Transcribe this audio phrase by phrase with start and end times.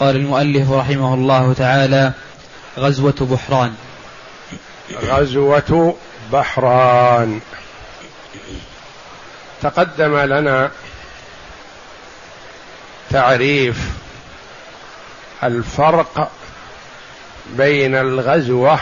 [0.00, 2.12] قال المؤلف رحمه الله تعالى
[2.78, 3.74] غزوة بحران.
[5.02, 5.96] غزوة
[6.32, 7.40] بحران.
[9.62, 10.70] تقدم لنا
[13.10, 13.76] تعريف
[15.42, 16.30] الفرق
[17.56, 18.80] بين الغزوة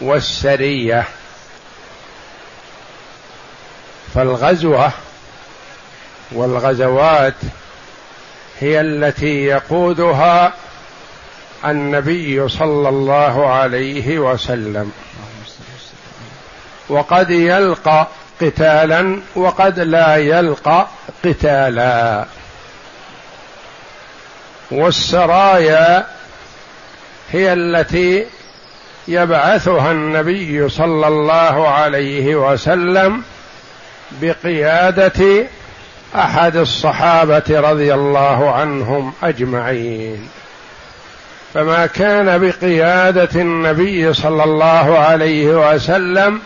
[0.00, 1.04] والسرية.
[4.14, 4.92] فالغزوة
[6.32, 7.34] والغزوات
[8.62, 10.52] هي التي يقودها
[11.64, 14.92] النبي صلى الله عليه وسلم.
[16.88, 18.06] وقد يلقى
[18.40, 20.86] قتالا وقد لا يلقى
[21.24, 22.24] قتالا.
[24.70, 26.06] والسرايا
[27.32, 28.26] هي التي
[29.08, 33.22] يبعثها النبي صلى الله عليه وسلم
[34.12, 35.46] بقيادة
[36.14, 40.28] أحد الصحابة رضي الله عنهم أجمعين.
[41.54, 46.40] فما كان بقيادة النبي صلى الله عليه وسلم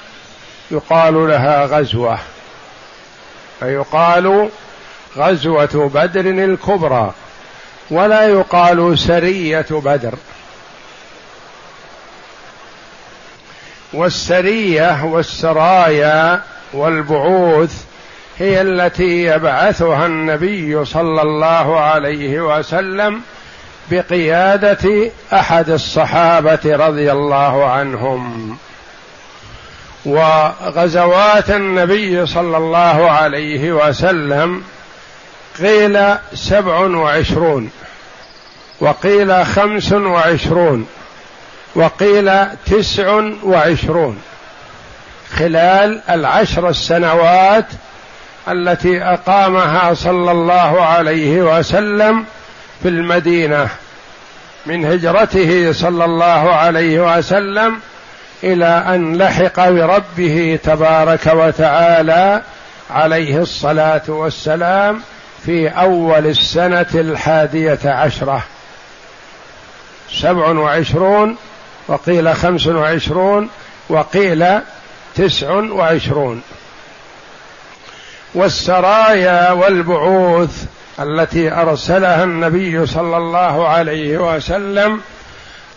[0.70, 2.18] يقال لها غزوة.
[3.60, 4.48] فيقال
[5.16, 7.12] غزوة بدر الكبرى
[7.90, 10.14] ولا يقال سرية بدر.
[13.92, 17.84] والسرية والسرايا والبعوث
[18.38, 23.20] هي التي يبعثها النبي صلى الله عليه وسلم
[23.90, 28.56] بقيادة أحد الصحابة رضي الله عنهم.
[30.04, 34.62] وغزوات النبي صلى الله عليه وسلم
[35.58, 37.70] قيل سبع وعشرون
[38.80, 40.86] وقيل خمس وعشرون
[41.74, 44.22] وقيل تسع وعشرون.
[45.36, 47.66] خلال العشر السنوات
[48.48, 52.24] التي أقامها صلى الله عليه وسلم
[52.82, 53.68] في المدينة
[54.66, 57.80] من هجرته صلى الله عليه وسلم
[58.44, 62.42] إلى أن لحق بربه تبارك وتعالى
[62.90, 65.00] عليه الصلاة والسلام
[65.46, 68.42] في أول السنة الحادية عشرة.
[70.10, 71.36] سبع وعشرون
[71.88, 73.48] وقيل خمس وعشرون
[73.88, 74.60] وقيل
[75.14, 76.42] تسع وعشرون.
[78.36, 80.64] والسرايا والبعوث
[81.00, 85.00] التي أرسلها النبي صلى الله عليه وسلم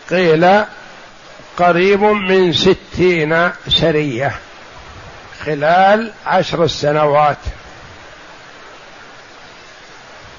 [0.10, 0.64] قيل
[1.58, 4.36] قريب من ستين سرية
[5.46, 7.38] خلال عشر السنوات.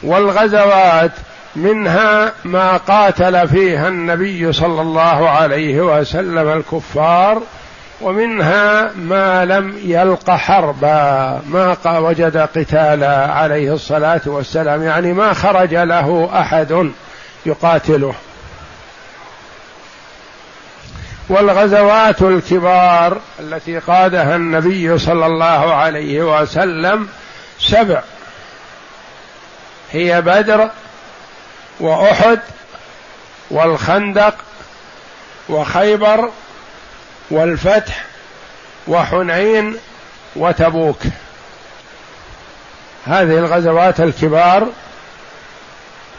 [0.03, 1.13] والغزوات
[1.57, 7.43] منها ما قاتل فيها النبي صلى الله عليه وسلم الكفار
[8.01, 16.31] ومنها ما لم يلق حربا ما وجد قتالا عليه الصلاة والسلام يعني ما خرج له
[16.41, 16.91] أحد
[17.47, 18.15] يقاتله.
[21.29, 27.09] والغزوات الكبار التي قادها النبي صلى الله عليه وسلم
[27.59, 28.03] سبع.
[29.93, 30.71] هي بدر
[31.81, 32.41] وأحد
[33.51, 34.35] والخندق
[35.49, 36.31] وخيبر
[37.31, 38.05] والفتح
[38.89, 39.77] وحنين
[40.37, 40.99] وتبوك.
[43.07, 44.69] هذه الغزوات الكبار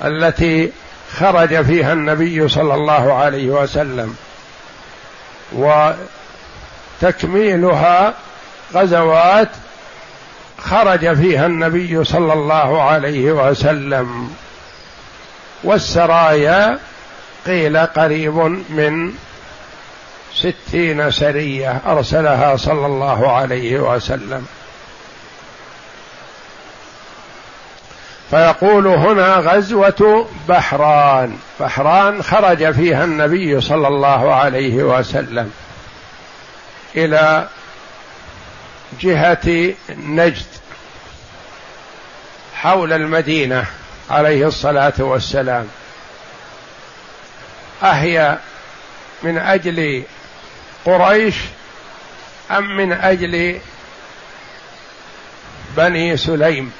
[0.04, 0.72] التي
[1.18, 4.16] خرج فيها النبي صلى الله عليه وسلم
[7.02, 8.14] وتكميلها
[8.74, 9.50] غزوات
[10.58, 14.36] خرج فيها النبي صلى الله عليه وسلم.
[15.64, 16.80] والسرايا
[17.46, 18.36] قيل قريب
[18.70, 19.14] من
[20.36, 24.46] ستين سرية أرسلها صلى الله عليه وسلم.
[28.30, 31.38] فيقول هنا غزوة بحران.
[31.60, 35.52] بحران خرج فيها النبي صلى الله عليه وسلم
[36.96, 37.48] إلى
[39.02, 40.46] جهة نجد
[42.56, 43.66] حول المدينة
[44.10, 45.68] عليه الصلاة والسلام.
[47.84, 48.38] أهي
[49.24, 50.04] من أجل
[50.86, 51.36] قريش
[52.52, 53.60] أم من أجل
[55.78, 56.72] بني سليم.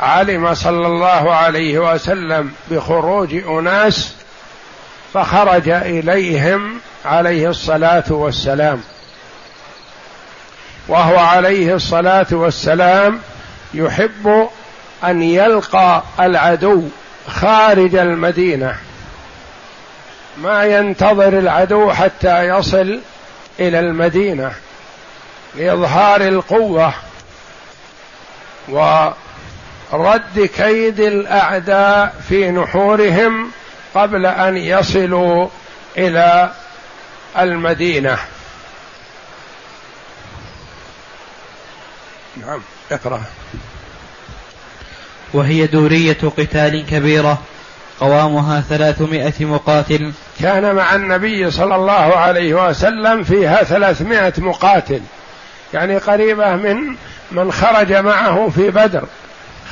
[0.00, 4.14] علم صلى الله عليه وسلم بخروج أناس
[5.14, 8.82] فخرج إليهم عليه الصلاة والسلام.
[10.88, 13.20] وهو عليه الصلاة والسلام
[13.74, 14.48] يحب
[15.04, 16.88] أن يلقى العدو
[17.28, 18.76] خارج المدينة.
[20.42, 23.00] ما ينتظر العدو حتى يصل
[23.60, 24.52] إلى المدينة
[25.54, 26.94] لإظهار القوة
[29.92, 33.50] ورد كيد الأعداء في نحورهم
[33.94, 35.48] قبل أن يصلوا
[35.98, 36.52] إلى
[37.38, 38.18] المدينة.
[42.36, 43.22] نعم اقرأ.
[45.32, 47.38] وهي دورية قتال كبيرة
[48.00, 50.12] قوامها ثلاثمائة مقاتل.
[50.40, 55.00] كان مع النبي صلى الله عليه وسلم فيها ثلاثمائة مقاتل.
[55.74, 56.96] يعني قريبة من
[57.32, 59.04] من خرج معه في بدر.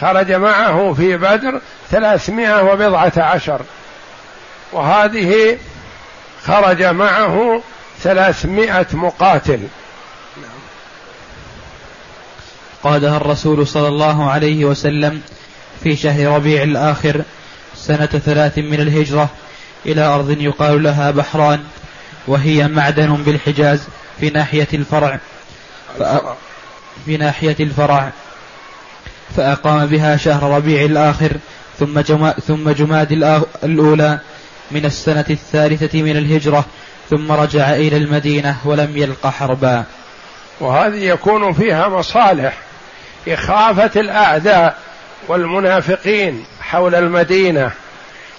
[0.01, 1.61] خرج معه في بدر
[1.91, 3.61] ثلاثمائة وبضعة عشر.
[4.73, 5.59] وهذه
[6.45, 7.63] خرج معه
[8.03, 9.61] ثلاثمائة مقاتل.
[12.83, 15.23] قادها الرسول صلى الله عليه وسلم
[15.83, 17.23] في شهر ربيع الآخر
[17.77, 19.29] سنة ثلاث من الهجرة.
[19.87, 21.61] إلى أرض يقال لها بحران
[22.27, 23.89] وهي معدن بالحجاز
[24.21, 25.19] في ناحية الفرع.
[27.05, 28.11] في ناحية الفرع.
[29.37, 31.33] فأقام بها شهر ربيع الآخر
[31.79, 33.13] ثم جما ثم جماد
[33.65, 34.19] الأولى
[34.71, 36.65] من السنة الثالثة من الهجرة
[37.11, 39.85] ثم رجع إلى المدينة ولم يلق حربا.
[40.61, 42.59] وهذه يكون فيها مصالح
[43.29, 44.79] إخافة الأعداء
[45.29, 47.71] والمنافقين حول المدينة.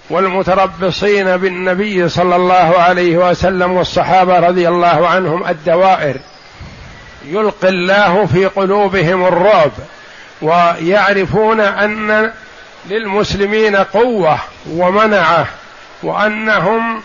[0.09, 6.15] والمتربصين بالنبي صلى الله عليه وسلم والصحابة رضي الله عنهم الدوائر.
[7.25, 9.71] يلقي الله في قلوبهم الرعب
[10.41, 12.31] ويعرفون أن
[12.89, 14.39] للمسلمين قوة
[14.71, 15.47] ومنعة
[16.03, 17.01] وأنهم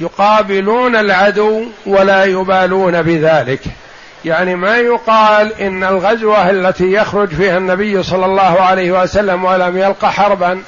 [0.00, 3.60] يقابلون العدو ولا يبالون بذلك.
[4.24, 10.04] يعني ما يقال إن الغزوة التي يخرج فيها النبي صلى الله عليه وسلم ولم يلق
[10.04, 10.62] حربا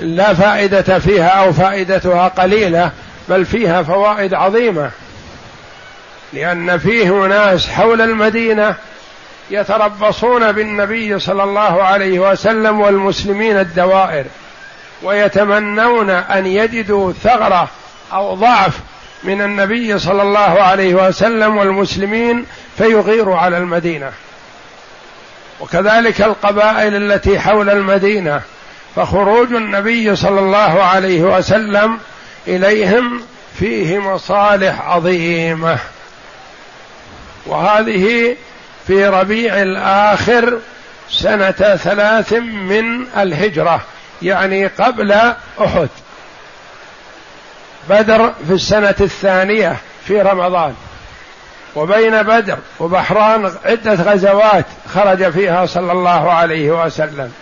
[0.00, 2.90] لا فائدة فيها أو فائدتها قليلة
[3.28, 4.90] بل فيها فوائد عظيمة.
[6.32, 8.74] لأن فيه ناس حول المدينة
[9.50, 14.24] يتربصون بالنبي صلى الله عليه وسلم والمسلمين الدوائر
[15.02, 17.68] ويتمنون أن يجدوا ثغرة
[18.12, 18.78] أو ضعف
[19.24, 22.46] من النبي صلى الله عليه وسلم والمسلمين
[22.78, 24.12] فيغيروا على المدينة.
[25.60, 28.40] وكذلك القبائل التي حول المدينة
[28.96, 31.98] فخروج النبي صلى الله عليه وسلم
[32.48, 33.22] إليهم
[33.58, 35.78] فيه مصالح عظيمة.
[37.46, 38.36] وهذه
[38.86, 40.58] في ربيع الآخر
[41.10, 43.80] سنة ثلاث من الهجرة
[44.22, 45.12] يعني قبل
[45.60, 45.88] أحد.
[47.88, 50.74] بدر في السنة الثانية في رمضان.
[51.76, 54.64] وبين بدر وبحران عدة غزوات
[54.94, 57.32] خرج فيها صلى الله عليه وسلم.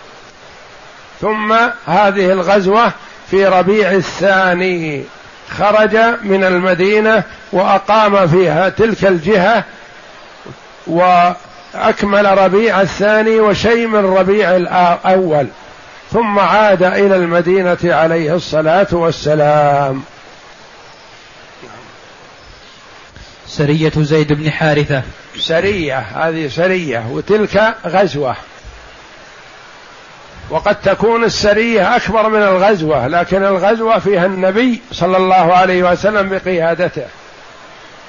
[1.21, 1.53] ثم
[1.87, 2.91] هذه الغزوة
[3.31, 5.03] في ربيع الثاني
[5.49, 9.63] خرج من المدينة وأقام فيها تلك الجهة
[10.87, 15.47] وأكمل ربيع الثاني وشيء من ربيع الأول
[16.11, 20.03] ثم عاد إلى المدينة عليه الصلاة والسلام.
[23.47, 25.01] سرية زيد بن حارثة.
[25.37, 28.35] سرية هذه سرية وتلك غزوة.
[30.49, 37.05] وقد تكون السرية أكبر من الغزوة لكن الغزوة فيها النبي صلى الله عليه وسلم بقيادته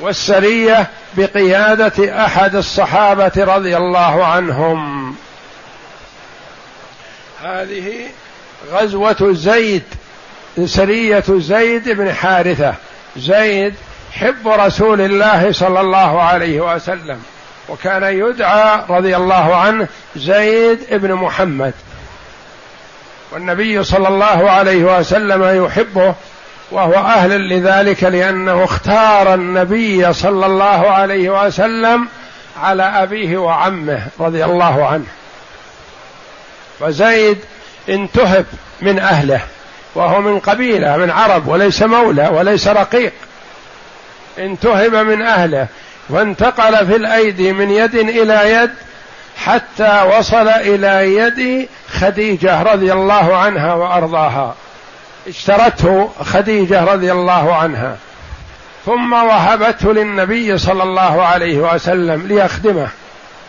[0.00, 0.86] والسرية
[1.16, 5.14] بقيادة أحد الصحابة رضي الله عنهم.
[7.42, 8.08] هذه
[8.72, 9.82] غزوة زيد
[10.64, 12.74] سرية زيد بن حارثة.
[13.16, 13.74] زيد
[14.12, 17.22] حب رسول الله صلى الله عليه وسلم
[17.68, 21.74] وكان يدعى رضي الله عنه زيد بن محمد.
[23.32, 26.14] والنبي صلى الله عليه وسلم يحبه
[26.70, 32.08] وهو أهل لذلك لأنه اختار النبي صلى الله عليه وسلم
[32.62, 35.06] على أبيه وعمه رضي الله عنه.
[36.80, 37.38] وزيد
[37.88, 38.46] انتهب
[38.82, 39.40] من أهله
[39.94, 43.12] وهو من قبيلة من عرب وليس مولى وليس رقيق.
[44.38, 45.66] انتهب من أهله
[46.08, 48.70] وانتقل في الأيدي من يد إلى يد
[49.36, 54.54] حتى وصل إلى يد خديجة رضي الله عنها وأرضاها.
[55.28, 57.96] اشترته خديجة رضي الله عنها.
[58.86, 62.88] ثم وهبته للنبي صلى الله عليه وسلم ليخدمه.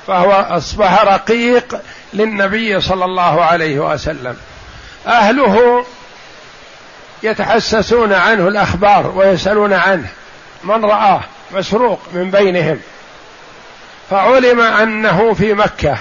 [0.08, 1.80] فهو أصبح رقيق
[2.14, 4.38] للنبي صلى الله عليه وسلم.
[5.08, 5.86] أهله
[7.24, 10.08] يتحسسون عنه الأخبار ويسألون عنه.
[10.64, 11.22] من رآه؟
[11.52, 12.80] مسروق من بينهم.
[14.14, 15.98] فعلم أنه في مكة.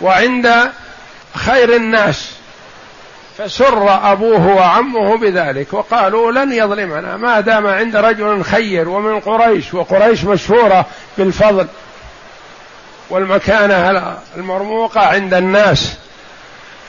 [0.00, 0.70] وعند
[1.34, 2.30] خير الناس
[3.38, 7.16] فسر أبوه وعمه بذلك وقالوا لن يظلمنا.
[7.16, 10.86] ما دام عند رجل خير ومن قريش وقريش مشهورة
[11.18, 11.66] بالفضل
[13.10, 15.96] والمكانة المرموقة عند الناس.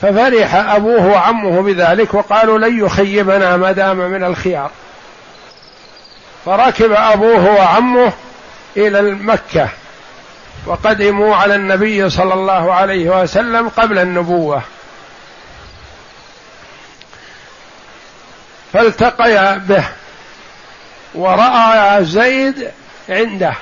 [0.02, 4.70] ففرح أبوه وعمه بذلك وقالوا لن يخيبنا ما دام من الخيار.
[6.44, 8.12] فركب أبوه وعمه
[8.76, 9.68] إلى مكه
[10.66, 14.62] وقدموا على النبي صلى الله عليه وسلم قبل النبوة.
[18.72, 19.84] فالتقيا به
[21.14, 22.70] ورأى زيد
[23.08, 23.54] عنده.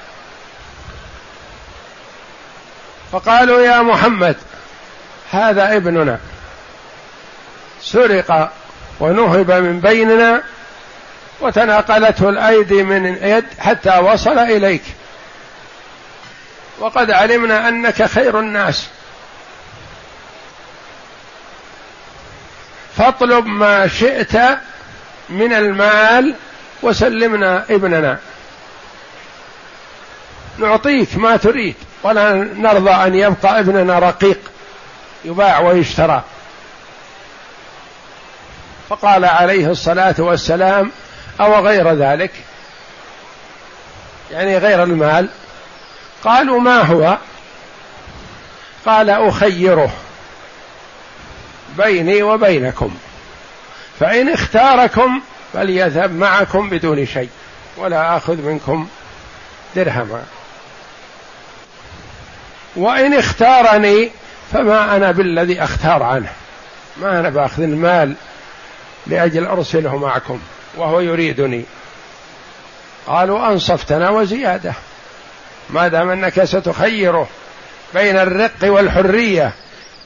[3.13, 4.37] فقالوا يا محمد
[5.31, 6.19] هذا ابننا.
[7.83, 8.53] سرق
[9.01, 10.43] ونهب من بيننا
[11.41, 14.83] وتناقلته الأيدي من يد حتى وصل إليك.
[16.79, 18.87] وقد علمنا أنك خير الناس.
[22.97, 24.37] فاطلب ما شئت
[25.29, 26.35] من المال
[26.83, 28.19] وسلمنا ابننا.
[30.59, 31.75] نعطيك ما تريد.
[32.03, 34.39] ولا نرضى أن يبقى ابننا رقيق
[35.25, 36.23] يباع ويشترى.
[38.89, 40.91] فقال عليه الصلاة والسلام
[41.41, 42.31] أو غير ذلك؟
[44.31, 45.29] يعني غير المال.
[46.25, 47.19] قالوا ما هو؟
[48.87, 49.93] قال أخيره
[51.79, 52.95] بيني وبينكم
[54.01, 55.21] فإن اختاركم
[55.53, 57.29] فليذهب معكم بدون شيء
[57.77, 58.89] ولا آخذ منكم
[59.77, 60.23] درهما.
[62.77, 64.11] وإن اختارني
[64.53, 66.33] فما أنا بالذي أختار عنه
[66.97, 68.15] ما أنا بأخذ المال
[69.07, 70.41] لأجل أرسله معكم
[70.77, 71.65] وهو يريدني.
[73.07, 74.75] قالوا أنصفتنا وزيادة.
[75.75, 77.29] ما دام أنك ستخيره
[77.95, 79.53] بين الرق والحرية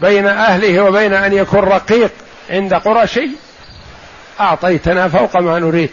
[0.01, 2.11] بين أهله وبين أن يكون رقيق
[2.51, 3.29] عند قرشي
[4.41, 5.91] أعطيتنا فوق ما نريد.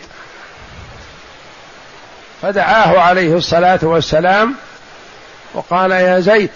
[2.41, 4.55] فدعاه عليه الصلاة والسلام
[5.53, 6.49] وقال يا زيد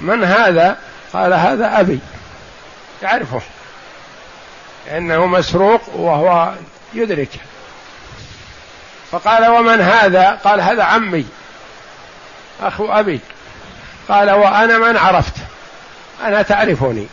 [0.00, 0.76] من هذا؟
[1.12, 1.98] قال هذا أبي.
[3.02, 3.40] يعرفه
[4.96, 6.52] انه مسروق وهو
[6.94, 7.30] يدرك
[9.10, 11.26] فقال ومن هذا؟ قال هذا عمي.
[12.62, 13.20] أخو أبي.
[14.08, 15.34] قال وأنا من عرفت.
[16.24, 17.06] أنا تعرفني.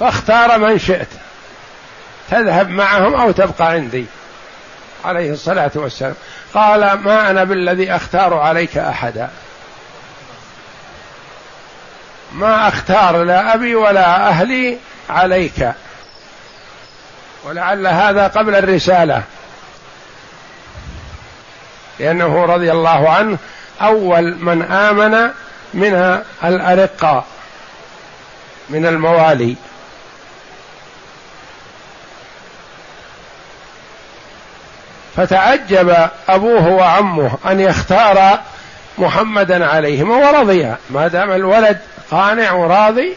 [0.00, 1.08] فاختار من شئت.
[2.30, 4.06] تذهب معهم أو تبقى عندي.
[5.04, 6.14] عليه الصلاة والسلام.
[6.54, 9.30] قال ما أنا بالذي أختار عليك أحدا.
[12.32, 14.78] ما أختار لا أبي ولا أهلي
[15.10, 15.72] عليك.
[17.44, 19.22] ولعل هذا قبل الرسالة.
[21.98, 23.38] لأنه رضي الله عنه
[23.82, 25.30] أول من آمن
[25.74, 27.24] من الأرقاء
[28.70, 29.56] من الموالي.
[35.16, 38.40] فتعجب أبوه وعمه أن يختار
[38.98, 40.74] محمدا عليهما ورضي.
[40.90, 41.78] ما دام الولد
[42.10, 43.16] قانع وراضي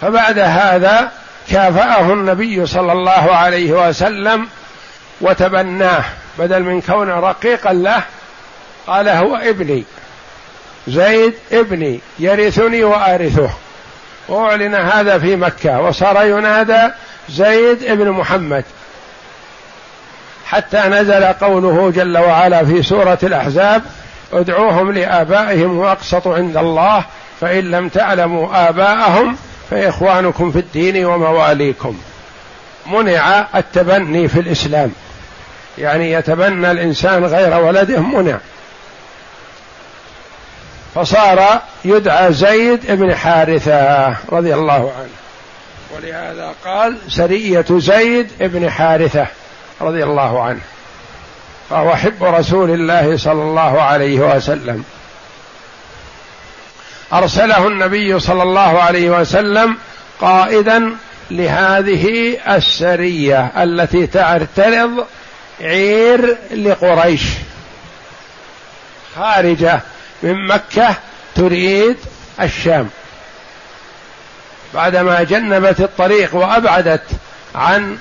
[0.00, 1.12] فبعد هذا
[1.50, 4.48] كافأه النبي صلى الله عليه وسلم
[5.20, 6.04] وتبناه
[6.38, 8.02] بدل من كونه رقيقا له.
[8.86, 9.84] قال هو ابني.
[10.88, 13.50] زيد ابني يرثني وأرثه.
[14.28, 16.88] واعلن هذا في مكة وصار ينادى
[17.28, 18.64] زيد ابن محمد.
[20.46, 23.82] حتى نزل قوله جل وعلا في سورة الأحزاب
[24.32, 27.04] ادعوهم لآبائهم وأقسط عند الله
[27.40, 29.36] فإن لم تعلموا آباءهم
[29.70, 32.00] فإخوانكم في الدين ومواليكم.
[32.86, 34.92] منع التبني في الإسلام.
[35.78, 38.38] يعني يتبنى الإنسان غير ولده منع.
[40.94, 45.10] فصار يدعى زيد بن حارثة رضي الله عنه.
[45.96, 49.26] ولهذا قال سرية زيد بن حارثة
[49.80, 50.60] رضي الله عنه.
[51.70, 54.84] فهو حب رسول الله صلى الله عليه وسلم.
[57.12, 59.76] أرسله النبي صلى الله عليه وسلم
[60.20, 60.96] قائدا
[61.30, 65.06] لهذه السرية التي تعترض
[65.60, 67.22] عير لقريش.
[69.16, 69.80] خارجة
[70.22, 70.96] من مكة
[71.34, 71.96] تريد
[72.40, 72.88] الشام.
[74.74, 77.02] بعدما جنبت الطريق وأبعدت
[77.54, 77.98] عن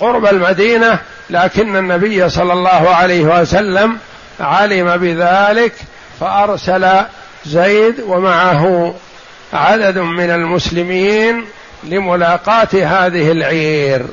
[0.00, 0.98] قرب المدينة
[1.30, 3.98] لكن النبي صلى الله عليه وسلم
[4.40, 5.72] علم بذلك
[6.20, 7.04] فأرسل
[7.46, 8.94] زيد ومعه
[9.52, 11.44] عدد من المسلمين
[11.84, 14.06] لملاقاة هذه العير.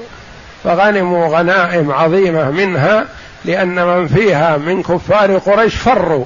[0.64, 3.06] فغنموا غنائم عظيمة منها
[3.46, 6.26] لأن من فيها من كفار قريش فروا.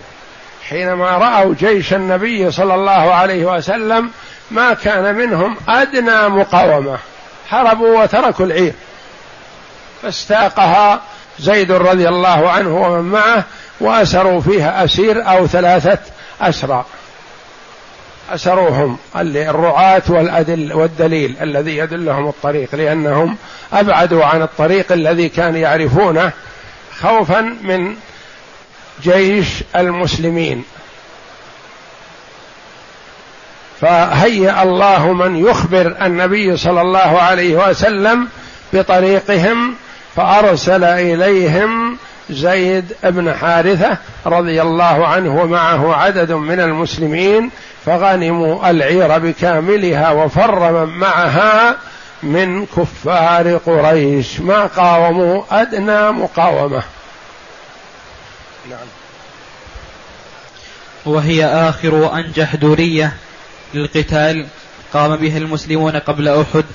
[0.70, 4.10] حينما رأوا جيش النبي صلى الله عليه وسلم
[4.52, 6.98] ما كان منهم أدنى مقاومة.
[7.50, 8.74] هربوا وتركوا العير.
[10.02, 11.02] فاستاقها
[11.40, 13.44] زيد رضي الله عنه ومن معه
[13.80, 16.00] وأسروا فيها أسير أو ثلاثة
[16.42, 16.86] أسرى.
[18.34, 23.38] أسروهم الرعاة والأدل والدليل الذي يدلهم الطريق لأنهم
[23.74, 26.32] أبعدوا عن الطريق الذي كانوا يعرفونه
[27.02, 27.96] خوفا من
[29.04, 30.64] جيش المسلمين.
[33.82, 38.28] فهيأ الله من يخبر النبي صلى الله عليه وسلم
[38.74, 39.76] بطريقهم
[40.16, 41.98] فأرسل إليهم
[42.30, 47.50] زيد بن حارثة رضي الله عنه ومعه عدد من المسلمين
[47.86, 51.76] فغنموا العير بكاملها وفر من معها
[52.24, 54.40] من كفار قريش.
[54.40, 56.84] ما قاوموا؟ أدنى مقاومة.
[58.70, 58.88] نعم.
[61.06, 63.14] وهي آخر وانجح دورية
[63.74, 64.48] للقتال
[64.94, 66.66] قام بها المسلمون قبل أحد.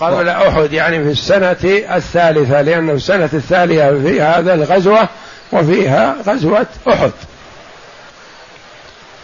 [0.00, 1.56] قبل أحد يعني في السنة
[1.96, 5.08] الثالثة لأن في السنة الثانية في هذا الغزوة
[5.52, 7.12] وفيها غزوة أحد.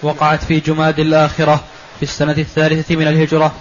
[0.02, 1.61] وقعت في جماد الآخرة
[1.97, 3.52] في السنة الثالثة من الهجرة.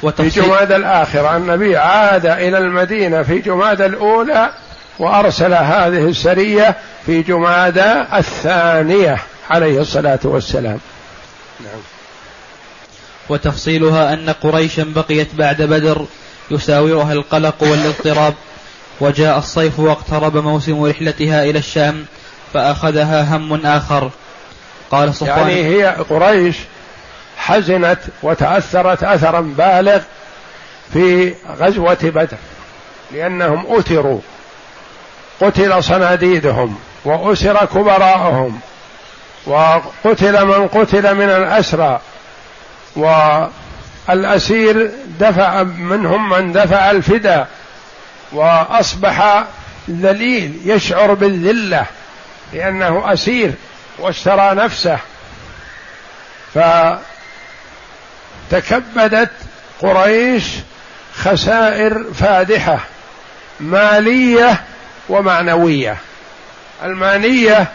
[0.00, 4.50] في جماد الآخرة النبي عاد إلى المدينة في جماد الأولى
[4.98, 6.76] وأرسل هذه السرية
[7.06, 7.78] في جماد
[8.14, 9.18] الثانية
[9.50, 10.80] عليه الصلاة والسلام.
[11.60, 11.80] نعم.
[13.28, 16.06] وتفصيلها أن قريشا بقيت بعد بدر
[16.50, 18.34] يساورها القلق والاضطراب
[19.00, 22.06] وجاء الصيف واقترب موسم رحلتها إلى الشام
[22.54, 24.10] فأخذها هم آخر.
[24.90, 26.56] قال صفوان يعني هي قريش
[27.36, 30.00] حزنت وتأثرت أثرا بالغ
[30.92, 32.36] في غزوة بدر
[33.12, 34.20] لأنهم أتروا
[35.40, 38.60] قتل صناديدهم وأسر كبراءهم
[39.46, 42.00] وقتل من قتل من الأسرى
[42.96, 47.48] والأسير دفع منهم من دفع الفداء
[48.32, 49.44] وأصبح
[49.90, 51.86] ذليل يشعر بالذلة
[52.52, 53.52] لأنه أسير
[53.98, 54.98] واشترى نفسه.
[58.50, 59.30] فتكبدت
[59.80, 60.44] قريش
[61.14, 62.78] خسائر فادحة
[63.60, 64.60] مالية
[65.08, 65.96] ومعنوية.
[66.84, 67.66] الماليه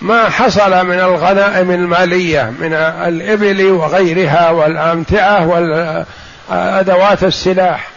[0.00, 5.46] ما حصل من الغنائم المالية من الإبل وغيرها والأمتعة
[6.50, 7.88] والأدوات السلاح.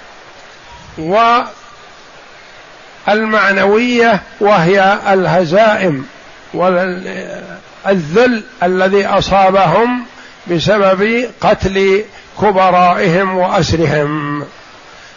[3.08, 6.06] والمعنوية وهي الهزائم
[6.54, 10.06] والذل الذي أصابهم
[10.48, 12.04] بسبب قتل
[12.42, 14.44] كبرائهم وأسرهم.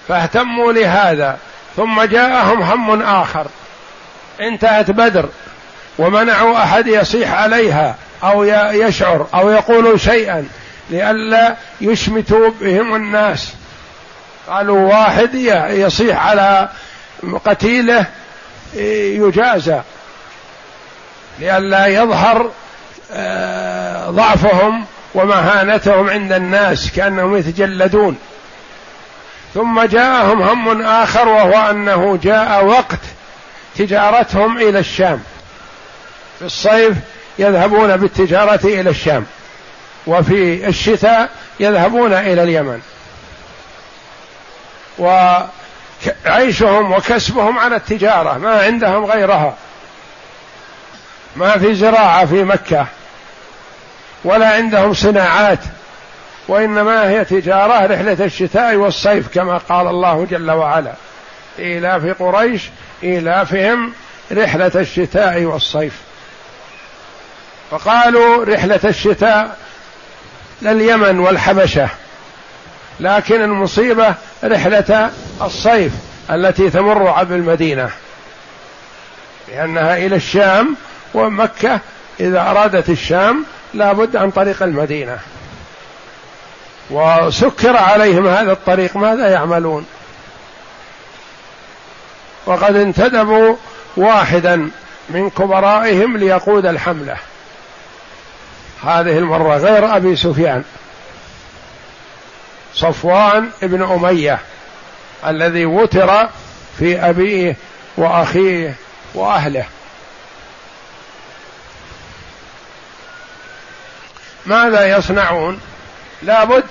[0.09, 1.39] فاهتموا لهذا.
[1.77, 3.47] ثم جاءهم هم آخر.
[4.41, 5.29] انتهت بدر.
[5.99, 10.49] ومنعوا أحد يصيح عليها أو يشعر أو يقول شيئا
[10.91, 13.55] لئلا يشمتوا بهم الناس.
[14.49, 15.35] قالوا واحد
[15.71, 16.69] يصيح على
[17.45, 18.07] قتيله
[18.75, 19.81] يجازى
[21.39, 22.51] لئلا يظهر
[23.13, 28.19] آه، ضعفهم ومهانتهم عند الناس كأنهم يتجلدون.
[29.55, 33.01] ثم جاءهم هم آخر وهو أنه جاء وقت
[33.77, 35.23] تجارتهم إلى الشام.
[36.45, 36.97] في الصيف
[37.39, 39.27] يذهبون بالتجارة إلى الشام
[40.07, 41.29] وفي الشتاء
[41.61, 42.81] يذهبون إلى اليمن.
[44.99, 49.55] وعيشهم وكسبهم على التجارة ما عندهم غيرها.
[51.37, 52.87] ما في زراعة في مكة
[54.25, 55.61] ولا عندهم صناعات
[56.49, 60.93] وإنما هي تجارة رحلة الشتاء والصيف كما قال الله جل وعلا.
[61.59, 62.71] ايلاف قريش
[63.03, 63.93] إيلافهم
[64.33, 66.04] رحلة الشتاء والصيف.
[67.79, 69.57] فقالوا رحلة الشتاء
[70.63, 71.89] لليمن والحبشة
[73.01, 75.11] لكن المصيبة رحلة
[75.43, 75.93] الصيف
[76.31, 77.91] التي تمر عبر المدينة
[79.49, 80.77] لأنها إلى الشام
[81.15, 81.81] ومكة
[82.21, 85.19] إذا أرادت الشام لابد عن طريق المدينة.
[86.91, 89.87] وسكر عليهم هذا الطريق ماذا يعملون؟
[92.47, 93.57] وقد انتدبوا
[93.97, 94.71] واحدا
[95.11, 97.17] من كبرائهم ليقود الحملة.
[98.85, 100.65] هذه المرة غير أبي سفيان.
[102.75, 104.39] صفوان بن أمية
[105.27, 106.29] الذي وتر
[106.79, 107.57] في أبيه
[107.97, 108.75] وأخيه
[109.15, 109.67] وأهله.
[114.47, 115.61] ماذا يصنعون؟
[116.23, 116.65] لابد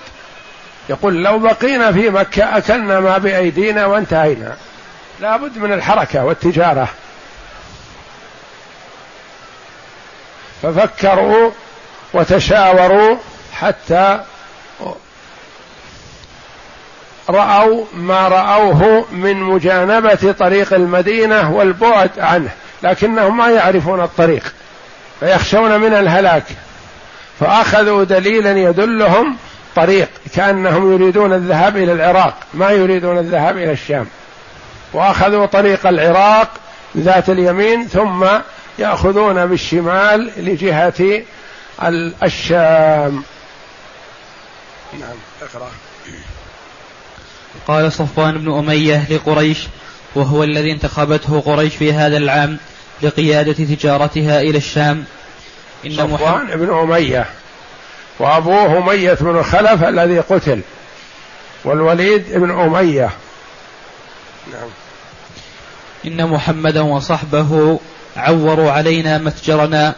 [0.89, 4.57] يقول لو بقينا في مكة أكلنا ما بأيدينا وانتهينا.
[5.19, 6.87] لابد من الحركة والتجارة.
[10.61, 11.51] ففكروا
[12.13, 13.17] وتشاوروا
[13.53, 14.19] حتى
[17.29, 22.49] رأوا ما رأوه من مجانبة طريق المدينة والبعد عنه
[22.83, 24.53] لكنهم ما يعرفون الطريق
[25.19, 26.43] فيخشون من الهلاك
[27.39, 29.37] فأخذوا دليلا يدلهم
[29.75, 34.07] طريق كأنهم يريدون الذهاب إلى العراق ما يريدون الذهاب إلى الشام
[34.93, 36.49] وأخذوا طريق العراق
[36.97, 38.25] ذات اليمين ثم
[38.79, 41.23] يأخذون بالشمال لجهة
[42.23, 43.23] الشام.
[44.99, 45.71] نعم اقرأ.
[47.67, 49.67] قال صفوان بن أمية لقريش
[50.15, 52.57] وهو الذي انتخبته قريش في هذا العام
[53.01, 55.05] لقيادة تجارتها إلى الشام.
[55.85, 57.25] إن صفوان بن أمية
[58.19, 60.61] وأبوه أمية بن خلف الذي قتل
[61.65, 63.09] والوليد بن أمية.
[64.51, 64.69] نعم.
[66.05, 67.79] إن محمدا وصحبه
[68.17, 69.95] عوروا علينا متجرنا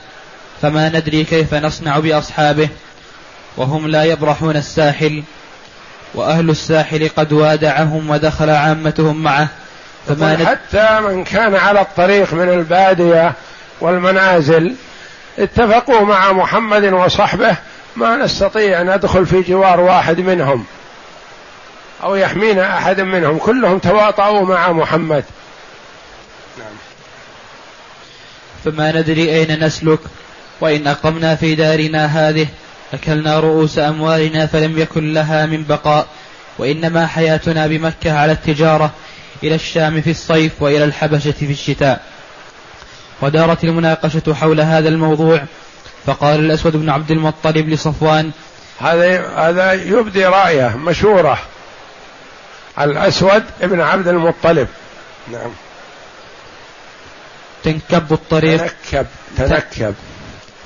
[0.62, 2.70] فما ندري كيف نصنع بأصحابه
[3.58, 5.24] وهم لا يبرحون الساحل
[6.14, 9.48] وأهل الساحل قد وادعهم ودخل عامتهم معه
[10.08, 13.34] فما حتى من كان على الطريق من البادية
[13.82, 14.76] والمنازل
[15.40, 17.58] اتفقوا مع محمد وصحبه
[17.96, 20.66] ما نستطيع أن ندخل في جوار واحد منهم
[22.04, 25.24] أو يحمينا أحد منهم كلهم تواطؤوا مع محمد
[26.58, 26.68] نعم.
[28.66, 30.00] فما ندري أين نسلك
[30.62, 32.48] وإن أقمنا في دارنا هذه
[32.94, 36.08] أكلنا رؤوس أموالنا فلم يكن لها من بقاء.
[36.58, 38.92] وإنما حياتنا بمكة على التجارة
[39.44, 42.02] إلى الشام في الصيف وإلى الحبشة في الشتاء.
[43.22, 45.44] ودارت المناقشة حول هذا الموضوع
[46.06, 48.32] فقال الأسود بن عبد المطلب لصفوان
[48.80, 51.40] هذا هذا يبدي رأيه مشورة
[52.80, 54.68] الأسود بن عبد المطلب.
[55.32, 55.52] نعم.
[57.64, 58.74] تنكب الطريق.
[58.92, 59.96] تنكب تنكب.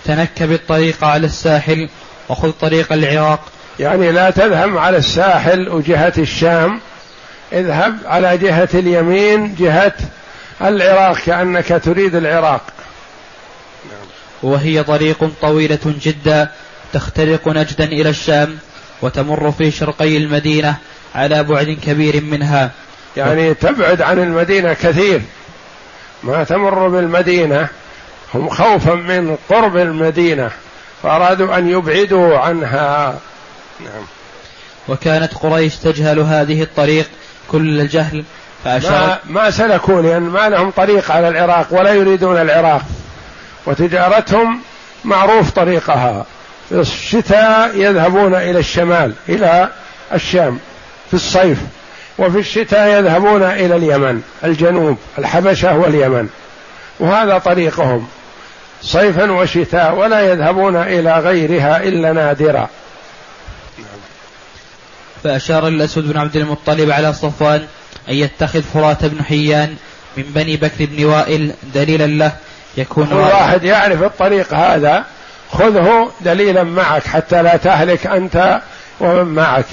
[0.05, 1.89] تنكب الطريق على الساحل
[2.29, 3.39] وخذ طريق العراق.
[3.79, 6.79] يعني لا تذهب على الساحل وجهة الشام.
[7.53, 9.93] اذهب على جهة اليمين جهة
[10.62, 12.62] العراق كأنك تريد العراق.
[14.43, 16.51] وهي طريق طويلة جدا
[16.93, 18.57] تخترق نجدا إلى الشام
[19.01, 20.75] وتمر في شرقي المدينة
[21.15, 22.71] على بعد كبير منها.
[23.17, 25.21] يعني تبعد عن المدينة كثير.
[26.23, 27.67] ما تمر بالمدينة
[28.33, 30.51] هم خوفا من قرب المدينة
[31.03, 33.19] فأرادوا أن يبعدوا عنها.
[33.79, 34.03] نعم.
[34.87, 37.09] وكانت قريش تجهل هذه الطريق
[37.51, 38.23] كل الجهل
[38.65, 42.81] فأشار ما, ما سلكوا لأن ما لهم طريق على العراق ولا يريدون العراق.
[43.65, 44.61] وتجارتهم
[45.05, 46.25] معروف طريقها.
[46.69, 49.69] في الشتاء يذهبون إلى الشمال إلى
[50.13, 50.59] الشام
[51.07, 51.57] في الصيف.
[52.17, 56.29] وفي الشتاء يذهبون إلى اليمن الجنوب الحبشة واليمن.
[56.99, 58.07] وهذا طريقهم.
[58.81, 62.69] صيفا وشتاء ولا يذهبون إلى غيرها إلا نادرا.
[65.23, 67.65] فأشار الأسود بن عبد المطلب على صفوان
[68.09, 69.75] أن يتخذ فرات بن حيان
[70.17, 72.31] من بني بكر بن وائل دليلا له
[72.77, 75.05] يكون كل واحد يعرف الطريق هذا.
[75.51, 78.61] خذه دليلا معك حتى لا تهلك أنت
[78.99, 79.65] ومن معك.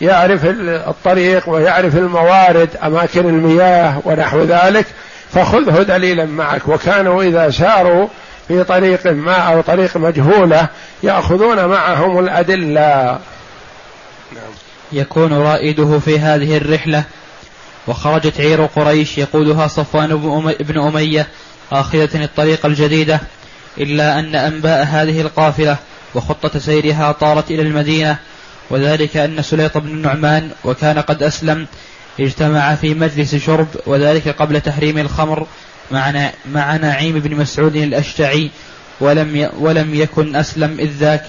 [0.00, 4.86] يعرف الطريق ويعرف الموارد أماكن المياه ونحو ذلك.
[5.32, 6.68] فخذه دليلا معك.
[6.68, 8.08] وكانوا إذا ساروا
[8.48, 10.68] في طريق ما أو طريق مجهولة
[11.02, 13.18] يأخذون معهم الأدلة.
[14.32, 14.52] نعم.
[14.92, 17.04] يكون رائده في هذه الرحلة.
[17.86, 20.16] وخرجت عير قريش يقودها صفوان
[20.60, 21.28] بن أمية
[21.72, 23.20] آخذة الطريق الجديدة
[23.78, 25.76] إلا أن أنباء هذه القافلة
[26.14, 28.16] وخطة سيرها طارت إلى المدينة.
[28.70, 31.66] وذلك أن سليط بن النعمان وكان قد أسلم
[32.20, 35.46] اجتمع في مجلس شرب وذلك قبل تحريم الخمر
[35.90, 38.50] مع مع نعيم بن مسعود الأشجعي
[39.00, 41.24] ولم ولم يكن أسلم إذ ذاك.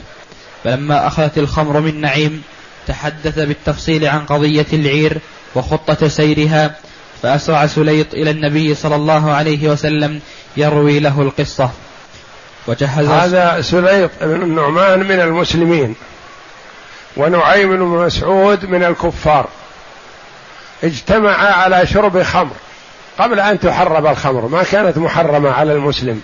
[0.63, 2.43] فلما أخذت الخمر من نعيم
[2.87, 5.17] تحدث بالتفصيل عن قضية العير
[5.55, 6.75] وخطة سيرها
[7.21, 10.19] فأسرع سليط إلى النبي صلى الله عليه وسلم
[10.57, 11.69] يروي له القصة.
[12.67, 15.95] وجهز هذا سليط بن النعمان من المسلمين
[17.17, 19.49] ونعيم بن مسعود من الكفار.
[20.83, 22.55] اجتمعا على شرب خمر
[23.19, 26.21] قبل أن تحرم الخمر ما كانت محرمة على المسلم.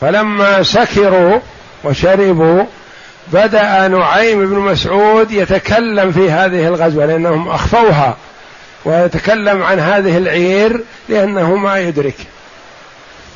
[0.00, 1.38] فلما سكروا
[1.84, 2.64] وشربوا
[3.32, 8.16] بدأ نعيم بن مسعود يتكلم في هذه الغزوة لأنهم أخفوها
[8.84, 12.16] ويتكلم عن هذه العير لأنه ما يدرك.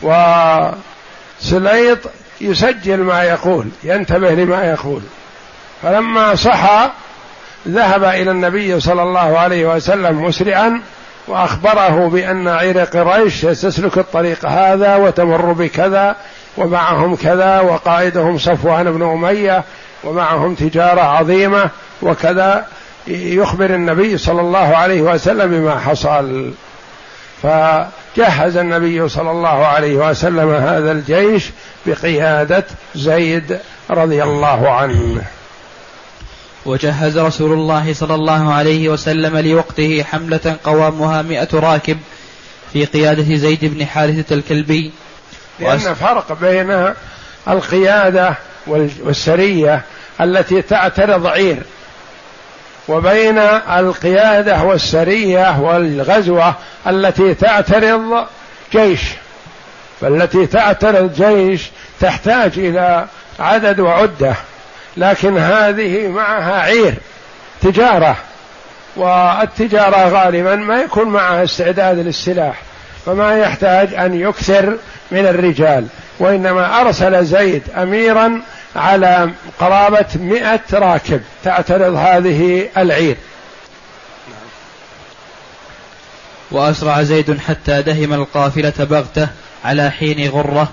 [0.03, 1.99] وسليط
[2.41, 5.03] يسجل ما يقول ينتبه لما يقول.
[5.83, 6.91] فلما صحى
[7.68, 10.81] ذهب إلى النبي صلى الله عليه وسلم مسرعا
[11.29, 16.16] وأخبره بأن عير قريش تسلك الطريق هذا وتمر بكذا
[16.57, 19.64] ومعهم كذا وقائدهم صفوان بن أمية
[20.05, 21.70] ومعهم تجارة عظيمة
[22.03, 22.66] وكذا
[23.07, 26.53] يخبر النبي صلى الله عليه وسلم بما حصل.
[27.42, 31.50] فجهز النبي صلى الله عليه وسلم هذا الجيش
[31.87, 33.59] بقيادة زيد
[33.90, 35.22] رضي الله عنه.
[36.66, 41.98] وجهز رسول الله صلى الله عليه وسلم لوقته حملة قوامها مئة راكب
[42.72, 44.92] في قيادة زيد بن حارثة الكلبي.
[45.61, 46.94] لأن فرق بين
[47.48, 48.35] القيادة
[48.66, 49.83] والسرية
[50.20, 51.62] التي تعترض عير
[52.88, 56.55] وبين القيادة والسرية والغزوة
[56.87, 58.27] التي تعترض
[58.72, 59.00] جيش.
[60.00, 61.62] فالتي تعترض جيش
[62.00, 63.07] تحتاج إلى
[63.38, 64.35] عدد وعدة.
[64.96, 66.94] لكن هذه معها عير
[67.62, 68.16] تجارة.
[68.96, 72.62] والتجارة غالبا ما يكون معها استعداد للسلاح
[73.07, 74.76] فما يحتاج أن يكثر
[75.11, 75.87] من الرجال.
[76.18, 78.40] وإنما أرسل زيد أميرا
[78.76, 79.30] على
[79.61, 83.16] قرابة مئة راكب تعترض هذه العير.
[86.50, 89.28] وأسرع زيد حتى دهم القافلة بغتة
[89.64, 90.68] على حين غرة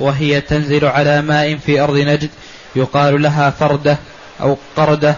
[0.00, 2.30] وهي تنزل على ماء في أرض نجد.
[2.76, 3.98] يقال لها فردة
[4.40, 5.16] أو قردة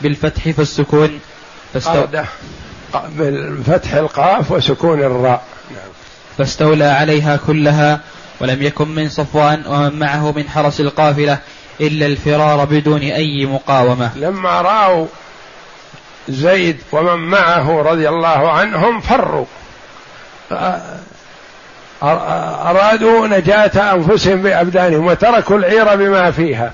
[0.00, 1.20] بالفتح فالسكون
[1.84, 2.24] قردة.
[3.08, 5.44] بالفتح القاف وسكون الراء.
[6.38, 8.00] فاستولى عليها كلها
[8.40, 11.38] ولم يكن من صفوان ومن معه من حرس القافلة
[11.80, 14.10] إلا الفرار بدون أي مقاومة.
[14.16, 15.06] لما رأوا
[16.28, 19.46] زيد ومن معه رضي الله عنهم فروا.
[22.02, 26.72] أرادوا نجاة أنفسهم بأبدانهم وتركوا العير بما فيها.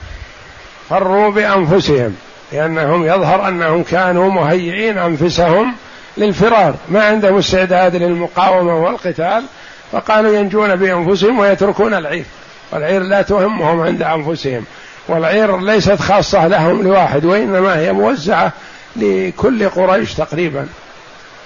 [0.91, 2.17] فروا بأنفسهم
[2.53, 5.75] لأنهم يظهر أنهم كانوا مهيئين أنفسهم
[6.17, 6.75] للفرار.
[6.89, 9.45] ما عندهم استعداد للمقاومة والقتال
[9.93, 12.25] فقالوا ينجون بأنفسهم ويتركون العير.
[12.73, 14.65] والعير لا تهمهم عند أنفسهم.
[15.09, 18.53] والعير ليست خاصة لهم لواحد وإنما هي موزعة
[18.97, 20.67] لكل قريش تقريبا.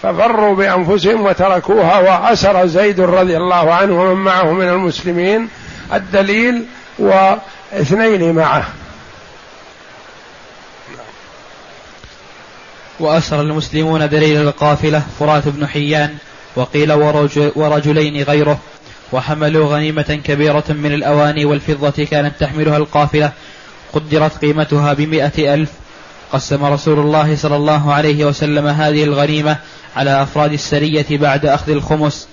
[0.02, 5.48] ففروا بأنفسهم وتركوها واسر زيد رضي الله عنه ومن معه من المسلمين
[5.92, 6.64] الدليل
[6.98, 8.66] واثنين معه.
[13.00, 16.14] وأسر المسلمون دليل القافلة فرات بن حيان
[16.56, 18.58] وقيل ورجل ورجلين غيره
[19.12, 23.32] وحملوا غنيمة كبيرة من الأواني والفضة كانت تحملها القافلة
[23.92, 25.70] قدرت قيمتها بمئة ألف.
[26.32, 29.56] قسم رسول الله صلى الله عليه وسلم هذه الغنيمة
[29.96, 32.28] على أفراد السرية بعد أخذ الخمس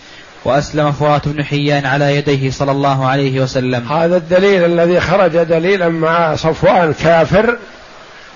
[0.45, 3.91] وأسلم فرات بن حيان على يديه صلى الله عليه وسلم.
[3.91, 7.57] هذا الدليل الذي خرج دليلا مع صفوان كافر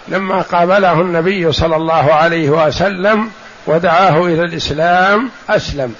[0.07, 3.29] لما قابله النبي صلى الله عليه وسلم
[3.67, 5.95] ودعاه إلى الإسلام أسلم.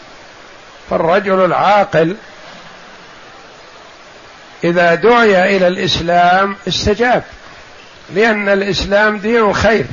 [0.89, 2.15] فالرجل العاقل
[4.63, 7.23] إذا دعي إلى الإسلام استجاب
[8.15, 9.86] لأن الإسلام دين الخير.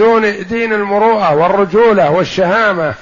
[0.00, 2.94] دون دين المروءة والرجولة والشهامة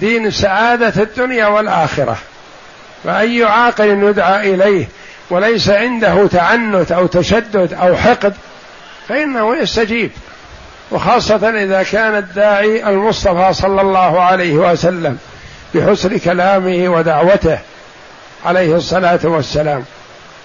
[0.00, 2.16] دين سعادة الدنيا والآخرة.
[3.04, 4.88] فأي عاقل يدعى إليه
[5.30, 8.34] وليس عنده تعنت أو تشدد أو حقد
[9.08, 10.10] فإنه يستجيب.
[10.90, 15.18] وخاصة إذا كان الداعي المصطفى صلى الله عليه وسلم
[15.74, 17.58] بحسن كلامه ودعوته
[18.44, 19.84] عليه الصلاة والسلام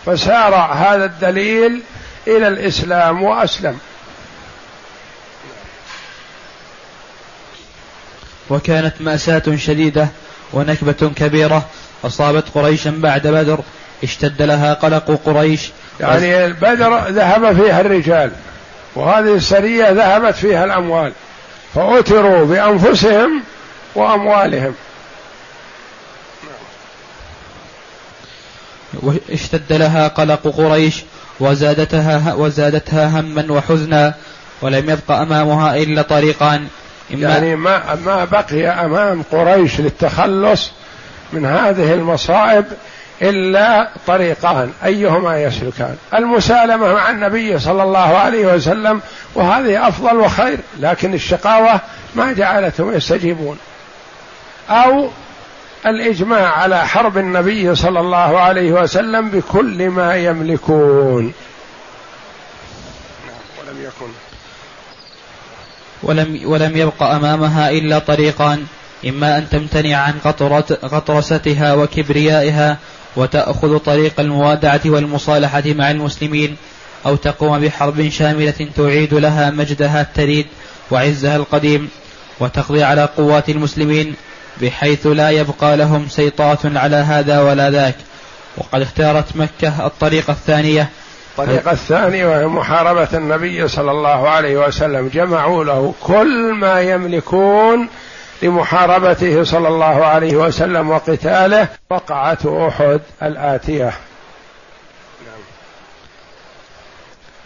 [0.06, 1.82] فسارع هذا الدليل
[2.28, 3.80] إلى الإسلام وأسلم.
[8.50, 10.08] وكانت مأساة شديدة
[10.54, 11.66] ونكبة كبيرة.
[12.04, 13.60] أصابت قريشا بعد بدر.
[14.04, 15.70] اشتد لها قلق قريش.
[16.00, 18.32] يعني بدر ذهب فيها الرجال
[18.96, 21.12] وهذه السرية ذهبت فيها الأموال
[21.76, 23.44] فأتروا بأنفسهم
[23.96, 24.74] وأموالهم.
[29.30, 31.04] اشتد لها قلق قريش.
[31.40, 34.14] وزادتها وزادتها هما وحزنا
[34.62, 36.68] ولم يبق أمامها إلا طريقان.
[37.10, 40.72] يعني ما ما بقي أمام قريش للتخلص
[41.34, 42.65] من هذه المصائب
[43.22, 49.02] إلا طريقان أيهما يسلكان؟ المسالمة مع النبي صلى الله عليه وسلم
[49.36, 51.80] وهذه أفضل وخير لكن الشقاوة
[52.15, 53.58] ما جعلتهم يستجيبون.
[54.70, 55.10] أو
[55.86, 61.34] الإجماع على حرب النبي صلى الله عليه وسلم بكل ما يملكون.
[63.60, 64.27] ولم يكن.
[66.04, 68.66] ولم, ولم يبق أمامها إلا طريقان
[69.08, 72.78] إما أن تمتنع عن قطرة قطرستها وكبريائها
[73.16, 76.56] وتأخذ طريق الموادعة والمصالحة مع المسلمين
[77.06, 80.46] أو تقوم بحرب شاملة تعيد لها مجدها التريد
[80.92, 81.90] وعزها القديم
[82.40, 84.16] وتقضي على قوات المسلمين
[84.62, 87.96] بحيث لا يبقى لهم سيطرة على هذا ولا ذاك.
[88.58, 90.90] وقد اختارت مكة الطريقة الثانية
[91.39, 95.08] الطريقة الثانية وهي محاربة النبي صلى الله عليه وسلم.
[95.08, 97.88] جمعوا له كل ما يملكون
[98.41, 101.67] لمحاربته صلى الله عليه وسلم وقتاله.
[101.89, 103.93] وقعة أحد الآتية.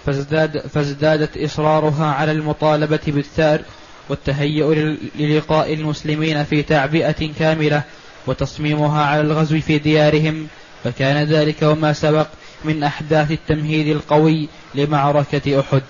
[0.05, 3.61] فازداد فازدادت إصرارها على المطالبة بالثار
[4.09, 4.73] والتهيؤ
[5.19, 7.81] للقاء المسلمين في تعبئة كاملة
[8.27, 10.47] وتصميمها على الغزو في ديارهم.
[10.83, 12.27] فكان ذلك وما سبق
[12.63, 15.81] من أحداث التمهيد القوي لمعركة أحد.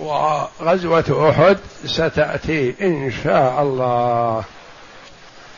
[0.00, 4.44] وغزوة أحد ستأتي إن شاء الله.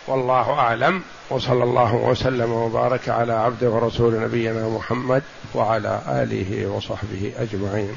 [0.06, 1.02] والله أعلم.
[1.30, 5.22] وصلى الله وسلم وبارك على عبده ورسول نبينا محمد
[5.54, 7.96] وعلى آله وصحبه أجمعين.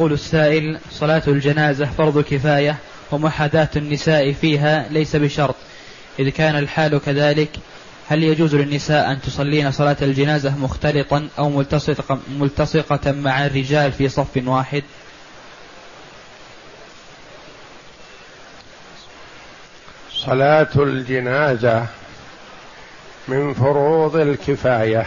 [0.00, 2.76] يقول السائل صلاة الجنازة فرض كفاية
[3.10, 5.54] ومحاذاة النساء فيها ليس بشرط.
[6.18, 7.48] إذ كان الحال كذلك
[8.08, 14.42] هل يجوز للنساء أن تصلين صلاة الجنازة مختلطا أو ملتصقة, ملتصقة مع الرجال في صف
[14.46, 14.82] واحد؟
[20.12, 21.86] صلاة الجنازة
[23.28, 25.06] من فروض الكفاية.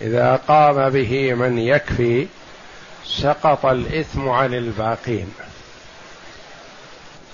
[0.00, 2.26] إذا قام به من يكفي
[3.06, 5.34] سقط الإثم عن الباقين.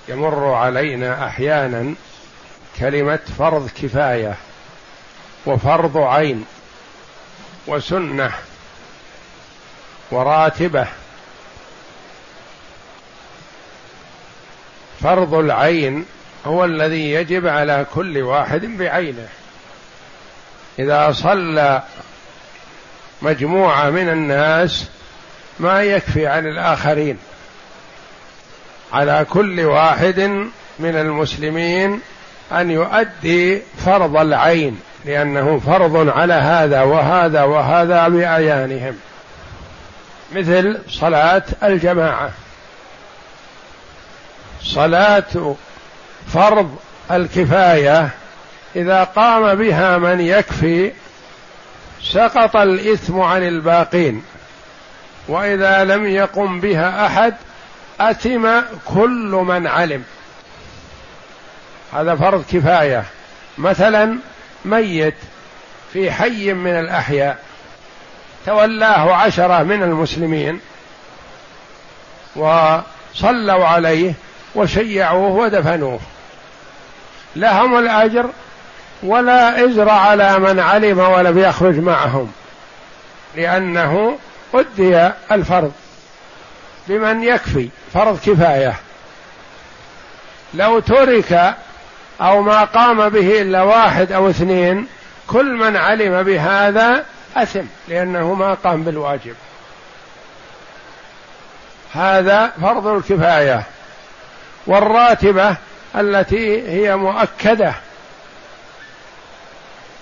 [0.09, 1.95] يمر علينا أحيانا
[2.79, 4.37] كلمة فرض كفاية
[5.47, 6.45] وفرض عين
[7.67, 8.33] وسنة
[10.11, 10.87] وراتبة.
[15.01, 16.07] فرض العين
[16.47, 19.29] هو الذي يجب على كل واحد بعينه.
[20.79, 21.83] إذا صلى
[23.23, 24.89] مجموعة من الناس
[25.61, 27.19] ما يكفي عن الآخرين.
[28.93, 30.21] على كل واحد
[30.79, 32.01] من المسلمين
[32.53, 38.97] أن يؤدي فرض العين لأنه فرض على هذا وهذا وهذا بأعيانهم.
[40.33, 42.31] مثل صلاة الجماعة.
[44.63, 45.55] صلاة
[46.33, 46.77] فرض
[47.11, 48.11] الكفاية
[48.77, 50.93] إذا قام بها من يكفي
[52.03, 54.23] سقط الإثم عن الباقين.
[55.31, 57.35] وإذا لم يقم بها أحد
[58.01, 58.49] اثم
[58.85, 60.05] كل من علم.
[61.93, 63.05] هذا فرض كفاية.
[63.59, 64.19] مثلا
[64.65, 65.15] ميت
[65.93, 67.39] في حي من الأحياء
[68.47, 70.61] تولاه عشرة من المسلمين
[72.37, 74.13] وصلوا عليه
[74.55, 76.01] وشيعوه ودفنوه.
[77.37, 78.31] لهم الأجر
[79.03, 82.33] ولا ازر على من علم ولم يخرج معهم
[83.37, 84.19] لأنه
[84.55, 85.73] أدي الفرض
[86.89, 88.75] بمن يكفي فرض كفاية.
[90.55, 91.55] لو ترك
[92.21, 94.87] أو ما قام به إلا واحد أو اثنين
[95.27, 97.05] كل من علم بهذا
[97.37, 99.35] أثم لأنه ما قام بالواجب.
[101.95, 103.63] هذا فرض الكفاية.
[104.67, 105.57] والراتبة
[105.97, 107.75] التي هي مؤكدة.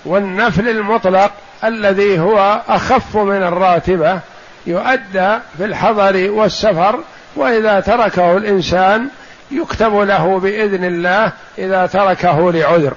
[0.04, 1.32] والنفل المطلق
[1.64, 4.20] الذي هو أخف من الراتبة
[4.66, 7.00] يؤدى في الحضر والسفر
[7.36, 9.08] وإذا تركه الإنسان
[9.50, 12.94] يكتب له بإذن الله إذا تركه لعذر.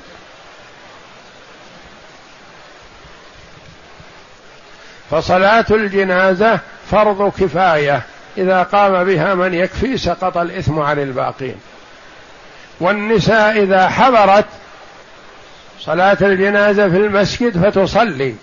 [5.11, 6.59] فصلاة الجنازة
[6.91, 8.01] فرض كفاية
[8.37, 11.55] إذا قام بها من يكفي سقط الإثم عن الباقين.
[12.79, 14.45] والنساء إذا حضرت
[15.79, 18.35] صلاة الجنازة في المسجد فتصلي.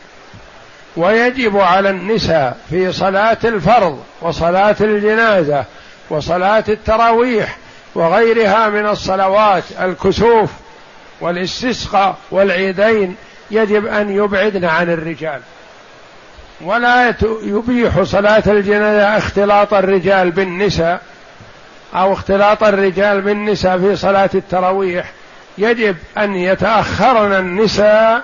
[0.99, 5.65] ويجب على النساء في صلاة الفرض وصلاة الجنازة
[6.11, 7.57] وصلاة التراويح
[7.95, 10.51] وغيرها من الصلوات الكسوف
[11.21, 13.17] والاستسقاء والعيدين
[13.51, 15.41] يجب أن يبعدن عن الرجال.
[16.61, 21.01] ولا يبيح صلاة الجنازة اختلاط الرجال بالنساء
[21.95, 25.13] أو اختلاط الرجال بالنساء في صلاة التراويح.
[25.59, 28.23] يجب أن يتأخرن النساء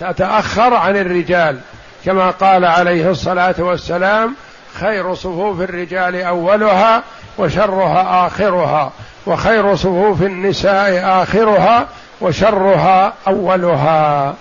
[0.00, 1.58] تتأخر عن الرجال.
[2.04, 4.34] كما قال عليه الصلاة والسلام
[4.80, 7.02] خير صفوف الرجال أولها
[7.38, 8.92] وشرها آخرها
[9.26, 11.86] وخير صفوف النساء آخرها
[12.20, 14.34] وشرها أولها.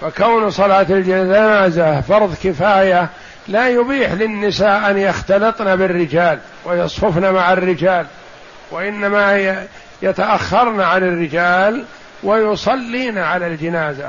[0.00, 3.08] فكون صلاة الجنازة فرض كفاية
[3.48, 8.06] لا يبيح للنساء أن يختلطن بالرجال ويصففن مع الرجال
[8.70, 9.56] وإنما
[10.02, 11.84] يتأخرن عن الرجال
[12.22, 14.08] ويصلين على الجنازة.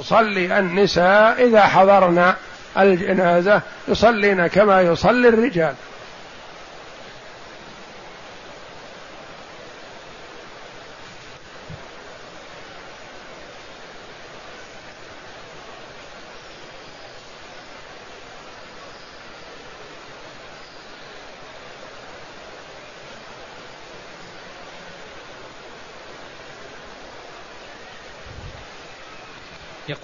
[0.00, 2.34] تصلي النساء إذا حضرن
[2.78, 5.74] الجنازة يصلين كما يصلي الرجال.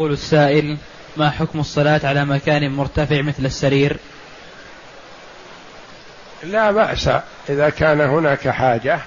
[0.00, 0.76] يقول السائل
[1.16, 3.96] ما حكم الصلاة على مكان مرتفع مثل السرير؟
[6.42, 7.10] لا بأس
[7.48, 8.98] إذا كان هناك حاجة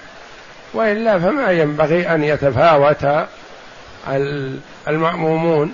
[0.73, 3.27] وإلا فما ينبغي أن يتفاوت
[4.87, 5.73] المأمومون.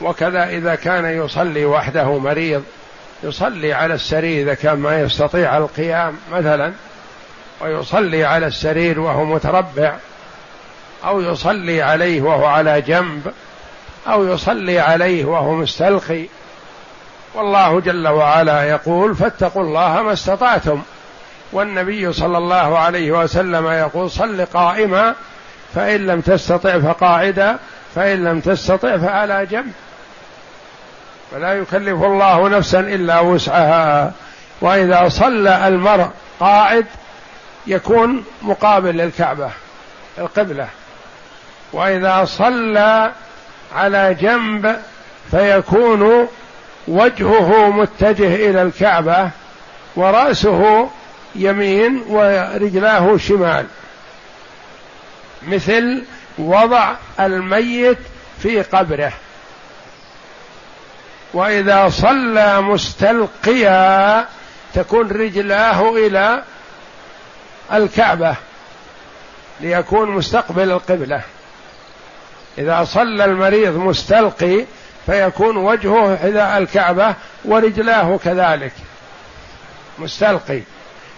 [0.00, 2.64] وكذا إذا كان يصلي وحده مريض
[3.22, 6.72] يصلي على السرير إذا كان ما يستطيع القيام مثلا
[7.60, 9.96] ويصلي على السرير وهو متربع
[11.04, 13.32] أو يصلي عليه وهو على جنب
[14.06, 16.26] أو يصلي عليه وهو مستلقي.
[17.34, 20.82] والله جل وعلا يقول فاتقوا الله ما استطعتم.
[21.52, 25.14] والنبي صلى الله عليه وسلم يقول صل قائما
[25.74, 27.58] فإن لم تستطع فقاعدا
[27.94, 29.72] فإن لم تستطع فعلى جنب.
[31.32, 34.12] فلا يكلف الله نفسا إلا وسعها.
[34.60, 36.08] وإذا صلى المرء
[36.40, 36.86] قاعد
[37.66, 39.50] يكون مقابل للكعبة
[40.18, 40.68] القبلة.
[41.72, 43.12] وإذا صلى
[43.74, 44.76] على جنب
[45.30, 46.28] فيكون
[46.88, 49.30] وجهه متجه إلى الكعبة
[49.96, 50.90] ورأسه
[51.34, 53.66] يمين ورجلاه شمال.
[55.46, 56.04] مثل
[56.38, 57.98] وضع الميت
[58.42, 59.12] في قبره.
[61.34, 64.26] وإذا صلى مستلقيا
[64.74, 66.42] تكون رجلاه إلى
[67.72, 68.34] الكعبة
[69.60, 71.22] ليكون مستقبل القبلة.
[72.58, 74.64] إذا صلى المريض مستلقي
[75.06, 78.72] فيكون وجهه حذاء الكعبة ورجلاه كذلك.
[79.98, 80.60] مستلقي.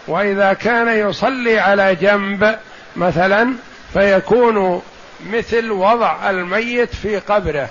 [0.08, 2.56] وإذا كان يصلي على جنب
[2.96, 3.54] مثلا
[3.92, 4.82] فيكون
[5.30, 7.68] مثل وضع الميت في قبره.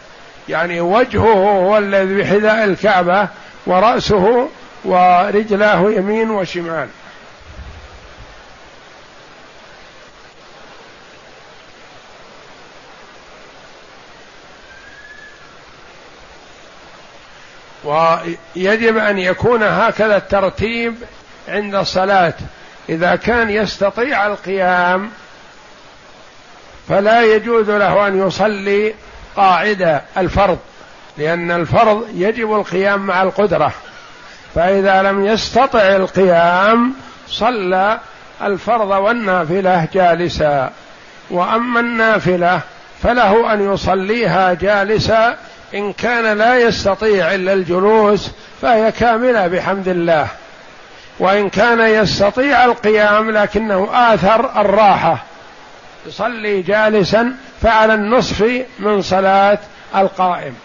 [0.49, 3.27] يعني وجهه هو الذي بحذاء الكعبة
[3.65, 4.49] ورأسه
[4.85, 6.87] ورجلاه يمين وشمال.
[17.83, 20.95] ويجب أن يكون هكذا الترتيب
[21.47, 22.33] عند الصلاة.
[22.89, 25.09] إذا كان يستطيع القيام
[26.89, 28.93] فلا يجوز له أن يصلي
[29.35, 30.59] قاعدة الفرض
[31.17, 33.73] لأن الفرض يجب القيام مع القدرة.
[34.55, 36.93] فإذا لم يستطع القيام
[37.27, 37.99] صلى
[38.41, 40.71] الفرض والنافلة جالسا.
[41.29, 42.61] وأما النافلة
[43.03, 45.37] فله أن يصليها جالسا
[45.73, 50.27] إن كان لا يستطيع إلا الجلوس فهي كاملة بحمد الله.
[51.19, 55.23] وإن كان يستطيع القيام لكنه آثر الراحة.
[56.07, 59.59] يصلي جالسا فعلى النصف من صلاة
[59.95, 60.55] القائم.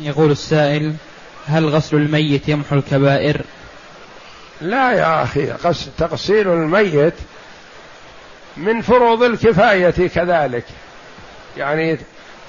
[0.00, 0.94] يقول السائل
[1.50, 3.40] هل غسل الميت يمحو الكبائر؟
[4.60, 5.46] لا يا أخي
[5.98, 7.14] تغسيل الميت
[8.56, 10.64] من فروض الكفاية كذلك.
[11.56, 11.98] يعني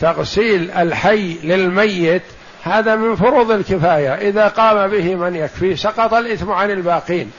[0.01, 2.21] تغسيل الحي للميت
[2.63, 4.13] هذا من فروض الكفاية.
[4.13, 7.31] إذا قام به من يكفي سقط الإثم عن الباقين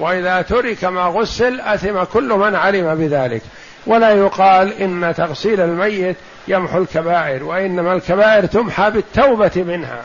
[0.00, 3.42] وإذا ترك ما غسل أثم كل من علم بذلك.
[3.86, 6.16] ولا يقال إن تغسيل الميت
[6.48, 10.02] يمحو الكبائر وإنما الكبائر تمحى بالتوبة منها.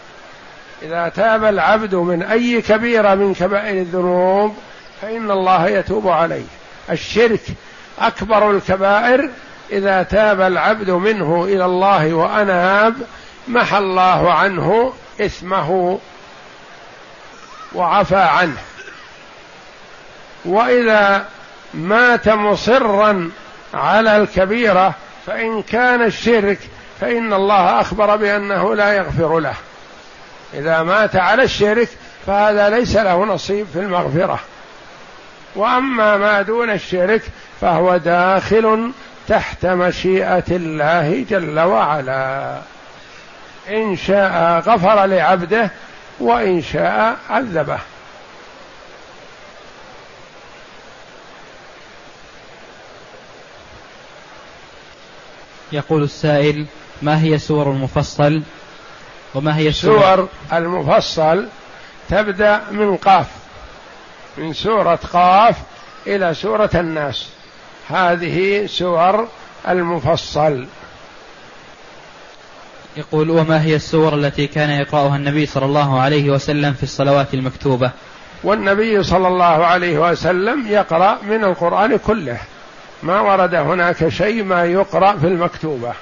[0.82, 4.56] إذا تاب العبد من أي كبيرة من كبائر الذنوب
[5.02, 6.46] فإن الله يتوب عليه.
[6.90, 7.42] الشرك
[8.00, 9.30] أكبر الكبائر
[9.72, 12.96] إذا تاب العبد منه إلى الله وأناب
[13.48, 16.00] محى الله عنه إثمه
[17.74, 18.58] وعفى عنه.
[20.46, 21.26] وإذا
[21.74, 23.32] مات مصرا
[23.74, 24.94] على الكبيرة
[25.28, 26.60] فإن كان الشرك
[27.02, 29.56] فإن الله أخبر بأنه لا يغفر له.
[30.54, 31.90] إذا مات على الشرك
[32.28, 34.40] فهذا ليس له نصيب في المغفرة.
[35.56, 37.22] وأما ما دون الشرك
[37.62, 38.92] فهو داخل
[39.28, 42.62] تحت مشيئة الله جل وعلا.
[43.70, 45.72] إن شاء غفر لعبده
[46.20, 47.80] وإن شاء عذبه.
[55.72, 56.66] يقول السائل
[57.02, 58.42] ما هي سور المفصل؟
[59.36, 61.48] وما هي سور المفصل
[62.10, 63.28] تبدأ من قاف
[64.38, 65.56] من سورة قاف
[66.08, 67.28] إلى سورة الناس.
[67.90, 69.28] هذه سور
[69.68, 70.66] المفصل.
[72.98, 77.92] يقول وما هي السور التي كان يقرأها النبي صلى الله عليه وسلم في الصلوات المكتوبة؟
[78.44, 82.38] والنبي صلى الله عليه وسلم يقرأ من القرآن كله.
[83.04, 85.94] ما ورد هناك شيء ما يقرأ في المكتوبة.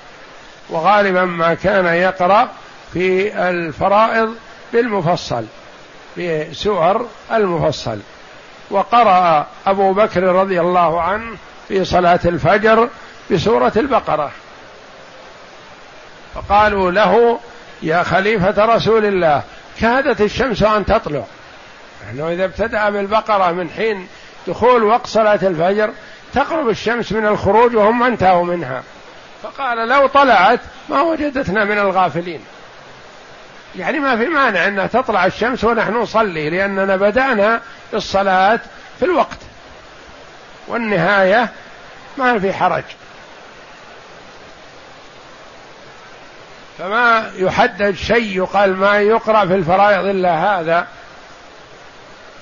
[0.70, 2.50] وغالبا ما كان يقرأ
[2.94, 4.36] في الفرائض
[4.74, 5.46] بالمفصل
[6.18, 8.00] بسور المفصل.
[8.72, 11.36] وقرأ أبو بكر رضي الله عنه
[11.68, 12.90] في صلاة الفجر
[13.32, 14.32] بسورة البقرة.
[16.36, 17.40] فقالوا له
[17.82, 19.44] يا خليفة رسول الله
[19.80, 21.24] كادت الشمس أن تطلع.
[22.08, 24.08] نحن إذا ابتدأ بالبقرة من حين
[24.48, 25.90] دخول وقت صلاة الفجر
[26.34, 28.84] تقرب الشمس من الخروج وهم انتهوا منها.
[29.44, 30.60] فقال لو طلعت
[30.90, 32.42] ما وجدتنا من الغافلين.
[33.76, 37.62] يعني ما في مانع أن تطلع الشمس ونحن نصلي لأننا بدأنا
[37.94, 38.60] الصلاة
[39.00, 39.38] في الوقت.
[40.68, 41.50] والنهاية
[42.18, 42.84] ما في حرج.
[46.78, 50.88] فما يحدد شيء يقال ما يقرأ في الفرائض إلا هذا.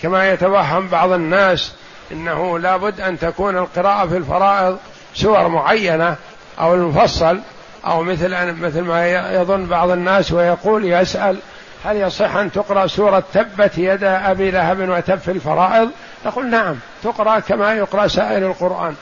[0.01, 1.73] كما يتوهم بعض الناس
[2.11, 4.77] إنه لابد أن تكون القراءة في الفرائض
[5.15, 6.15] سور معينة
[6.59, 7.39] أو المفصل.
[7.85, 11.37] أو مثل مثل ما يظن بعض الناس ويقول يسأل
[11.85, 15.89] هل يصح أن تقرأ سورة تبت يدا أبي لهب وتب في الفرائض؟
[16.25, 18.95] نقول نعم تقرأ كما يقرأ سائر القرآن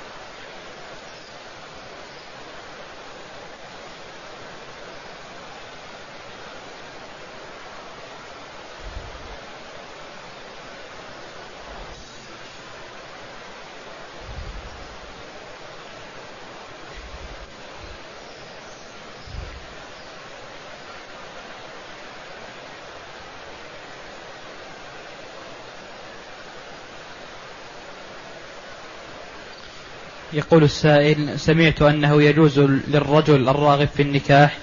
[30.45, 34.57] يقول السائل سمعت أنه يجوز للرجل الراغب في النكاح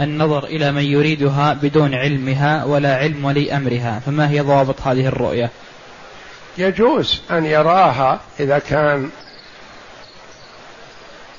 [0.00, 5.50] النظر إلى من يريدها بدون علمها ولا علم ولي أمرها فما هي ضوابط هذه الرؤية؟
[6.58, 9.10] يجوز أن يراها إذا كان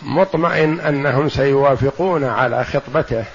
[0.02, 3.26] مطمئن أنهم سيوافقون على خطبته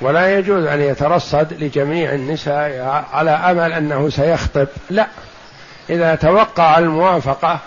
[0.00, 5.06] ولا يجوز أن يترصد لجميع النساء على أمل أنه سيخطب لا.
[5.90, 7.58] إذا توقع الموافقة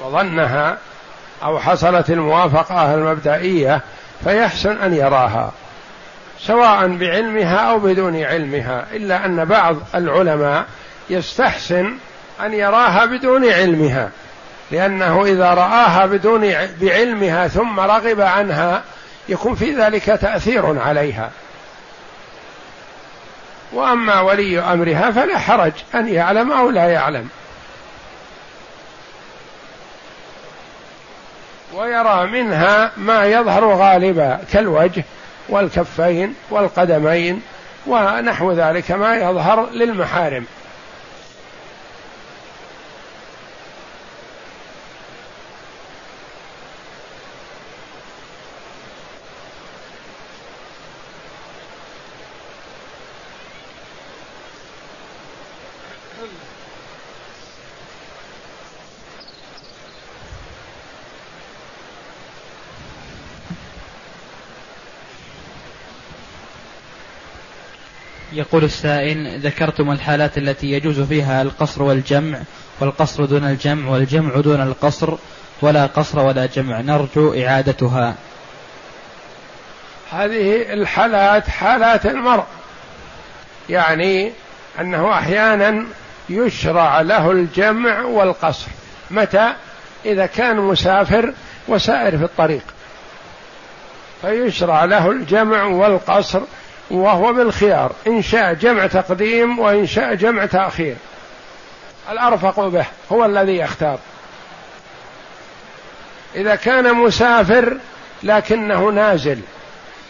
[0.00, 0.78] وظنها
[1.42, 3.80] أو حصلت الموافقة المبدئية
[4.24, 5.52] فيحسن أن يراها
[6.40, 10.64] سواء بعلمها أو بدون علمها إلا أن بعض العلماء
[11.10, 11.94] يستحسن
[12.40, 14.10] أن يراها بدون علمها
[14.70, 18.82] لأنه إذا رآها بدون بعلمها ثم رغب عنها
[19.28, 21.30] يكون في ذلك تأثير عليها.
[23.72, 27.28] وأما ولي أمرها فلا حرج أن يعلم أو لا يعلم.
[31.74, 35.04] ويرى منها ما يظهر غالبا كالوجه
[35.48, 37.42] والكفين والقدمين
[37.86, 40.44] ونحو ذلك ما يظهر للمحارم.
[68.40, 72.38] يقول السائل ذكرتم الحالات التي يجوز فيها القصر والجمع
[72.80, 75.14] والقصر دون الجمع والجمع دون القصر
[75.62, 76.80] ولا قصر ولا جمع.
[76.80, 78.14] نرجو إعادتها.
[80.12, 82.44] هذه الحالات حالات المرء.
[83.68, 84.32] يعني
[84.80, 85.86] أنه أحيانا
[86.28, 88.66] يشرع له الجمع والقصر.
[89.10, 89.52] متى؟
[90.04, 91.34] إذا كان مسافر
[91.68, 92.62] وسائر في الطريق.
[94.22, 96.40] فيشرع له الجمع والقصر
[96.90, 97.92] وهو بالخيار.
[98.06, 100.96] إن شاء جمع تقديم وإن شاء جمع تأخير.
[102.10, 103.98] الأرفق به هو الذي يختار.
[106.34, 107.76] إذا كان مسافر
[108.22, 109.38] لكنه نازل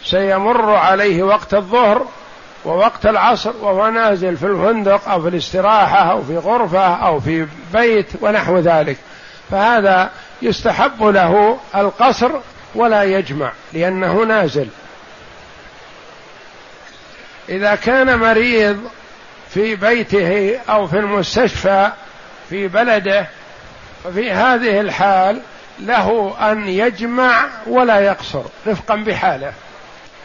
[0.03, 2.05] سيمر عليه وقت الظهر
[2.65, 8.07] ووقت العصر وهو نازل في الفندق أو في الاستراحة أو في غرفة أو في بيت
[8.21, 8.97] ونحو ذلك.
[9.51, 10.09] فهذا
[10.41, 12.31] يستحب له القصر
[12.75, 14.67] ولا يجمع لأنه نازل.
[17.49, 18.89] إذا كان مريض
[19.49, 21.89] في بيته أو في المستشفى
[22.49, 23.27] في بلده
[24.03, 25.41] ففي هذه الحال
[25.79, 29.53] له أن يجمع ولا يقصر رفقا بحاله.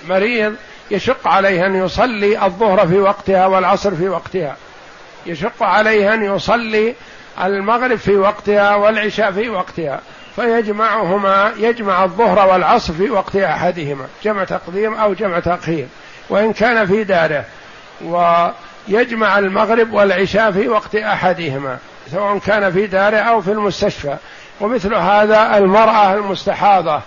[0.09, 0.55] مريض
[0.91, 4.57] يشق عليه أن يصلي الظهر في وقتها والعصر في وقتها.
[5.27, 6.95] يشق عليه أن يصلي
[7.43, 10.01] المغرب في وقتها والعشاء في وقتها.
[10.37, 15.87] فيجمعهما يجمع الظهر والعصر في وقت أحدهما جمع تقديم أو جمع تأخير.
[16.29, 17.45] وإن كان في داره
[18.05, 21.79] ويجمع المغرب والعشاء في وقت أحدهما
[22.11, 24.17] سواء كان في داره أو في المستشفى.
[24.61, 27.01] ومثل هذا المرأة المستحاضة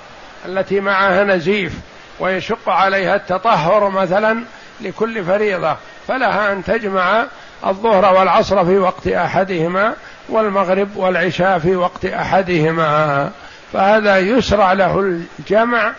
[0.45, 1.73] التي معها نزيف
[2.19, 4.43] ويشق عليها التطهر مثلا
[4.81, 5.75] لكل فريضة
[6.07, 7.25] فلها أن تجمع
[7.65, 9.93] الظهر والعصر في وقت أحدهما
[10.29, 13.31] والمغرب والعشاء في وقت أحدهما.
[13.73, 15.93] فهذا يشرع له الجمع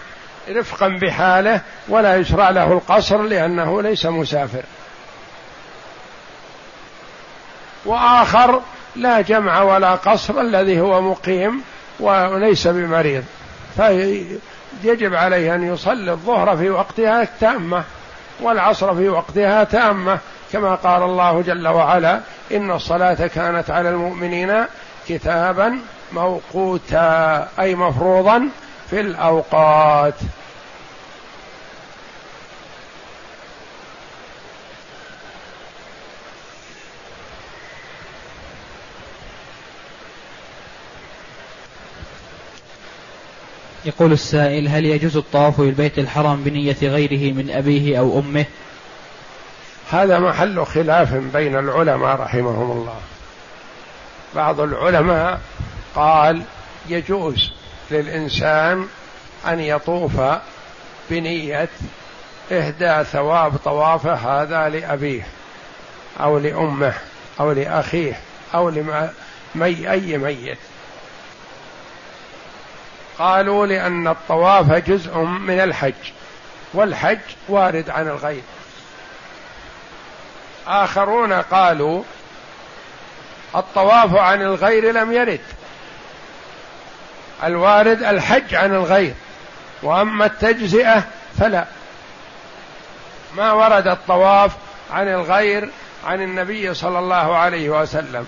[0.48, 4.62] رفقا بحاله ولا يشرع له القصر لأنه ليس مسافر.
[7.84, 8.60] وآخر
[8.96, 11.62] لا جمع ولا قصر الذي هو مقيم
[12.00, 13.24] وليس بمريض.
[14.84, 17.84] يجب عليه أن يصلي الظهر في وقتها تامة
[18.40, 20.18] والعصر في وقتها تامة.
[20.52, 22.20] كما قال الله جل وعلا
[22.52, 24.64] إن الصلاة كانت على المؤمنين
[25.08, 25.78] كتابا
[26.12, 28.48] موقوتا أي مفروضا
[28.90, 30.14] في الأوقات.
[43.84, 48.44] يقول السائل هل يجوز الطواف بالبيت الحرام بنية غيره من أبيه أو أمه؟
[49.90, 53.00] هذا محل خلاف بين العلماء رحمهم الله.
[54.34, 55.40] بعض العلماء
[55.94, 56.42] قال
[56.88, 57.59] يجوز.
[57.90, 58.88] للإنسان
[59.46, 60.20] أن يطوف
[61.10, 61.68] بنية
[62.52, 65.26] إهداء ثواب طوافه هذا لأبيه
[66.20, 66.94] أو لأمه
[67.40, 68.20] أو لأخيه
[68.54, 70.58] أو لمي أي ميت.
[73.18, 76.12] قالوا لأن الطواف جزء من الحج
[76.74, 77.18] والحج
[77.48, 78.42] وارد عن الغير
[80.66, 82.02] آخرون قالوا
[83.56, 85.40] الطواف عن الغير لم يرد.
[87.44, 89.14] الوارد الحج عن الغير
[89.82, 91.04] وأما التجزئة
[91.38, 91.64] فلا.
[93.36, 94.52] ما ورد الطواف
[94.92, 95.70] عن الغير
[96.06, 98.26] عن النبي صلى الله عليه وسلم.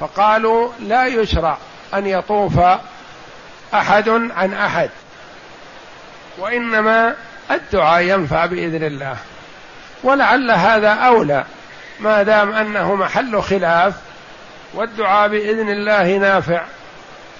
[0.00, 1.58] فقالوا لا يشرع
[1.94, 2.58] أن يطوف
[3.74, 4.90] أحد عن أحد
[6.38, 7.14] وإنما
[7.50, 9.16] الدعاء ينفع بإذن الله.
[10.02, 11.44] ولعل هذا أولى
[12.00, 13.94] ما دام أنه محل خلاف
[14.74, 16.64] والدعاء بإذن الله نافع.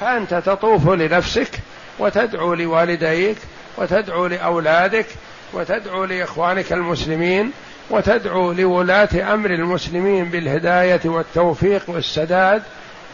[0.03, 1.51] فأنت تطوف لنفسك
[1.99, 3.37] وتدعو لوالديك
[3.77, 5.07] وتدعو لأولادك
[5.53, 7.53] وتدعو لإخوانك المسلمين
[7.91, 12.63] وتدعو لولاة أمر المسلمين بالهداية والتوفيق والسداد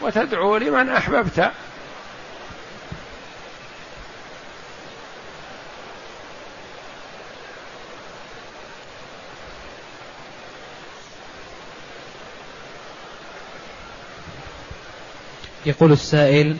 [0.01, 1.51] وتدعو لمن أحببت.
[15.65, 16.57] يقول السائل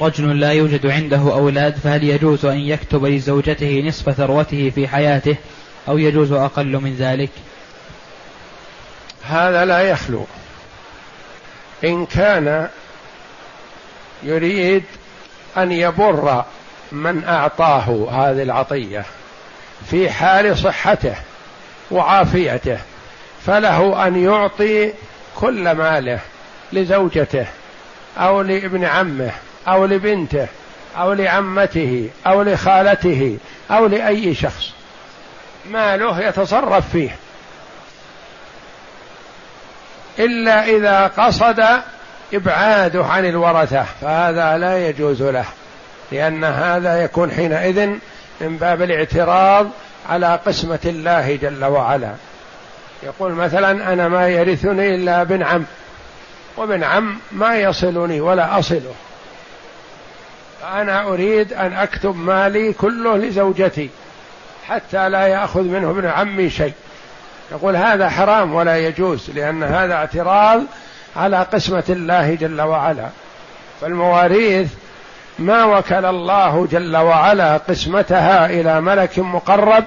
[0.00, 5.36] رجل لا يوجد عنده أولاد فهل يجوز أن يكتب لزوجته نصف ثروته في حياته
[5.88, 7.30] أو يجوز أقل من ذلك؟
[9.22, 10.26] هذا لا يخلو.
[11.84, 12.68] إن كان
[14.22, 14.84] يريد
[15.56, 16.44] أن يبر
[16.92, 19.04] من أعطاه هذه العطية
[19.90, 21.14] في حال صحته
[21.90, 22.78] وعافيته
[23.46, 24.92] فله أن يعطي
[25.36, 26.20] كل ماله
[26.72, 27.46] لزوجته
[28.18, 29.32] أو لابن عمه.
[29.68, 30.46] أو لبنته
[30.96, 33.38] أو لعمته أو لخالته
[33.70, 34.72] أو لأي شخص.
[35.70, 37.16] ماله يتصرف فيه.
[40.18, 41.64] إلا إذا قصد
[42.34, 45.44] إبعاده عن الورثة فهذا لا يجوز له
[46.12, 47.86] لأن هذا يكون حينئذ
[48.40, 49.70] من باب الاعتراض
[50.08, 52.12] على قسمة الله جل وعلا.
[53.02, 55.64] يقول مثلا أنا ما يرثني إلا ابن عم
[56.56, 58.94] وابن عم ما يصلني ولا أصله.
[60.64, 63.90] أنا أريد أن أكتب مالي كله لزوجتي
[64.68, 66.72] حتى لا يأخذ منه ابن عمي شيء.
[67.52, 70.62] يقول هذا حرام ولا يجوز لأن هذا اعتراض
[71.16, 73.08] على قسمة الله جل وعلا.
[73.80, 74.68] فالمواريث
[75.38, 79.84] ما وكل الله جل وعلا قسمتها إلى ملك مقرب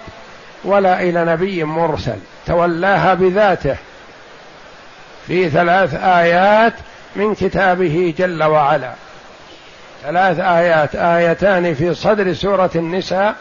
[0.63, 2.17] ولا إلى نبي مرسل.
[2.45, 3.75] تولاها بذاته.
[5.27, 6.73] في ثلاث آيات
[7.15, 8.93] من كتابه جل وعلا.
[10.03, 13.35] ثلاث آيات آيتان في صدر سورة النساء.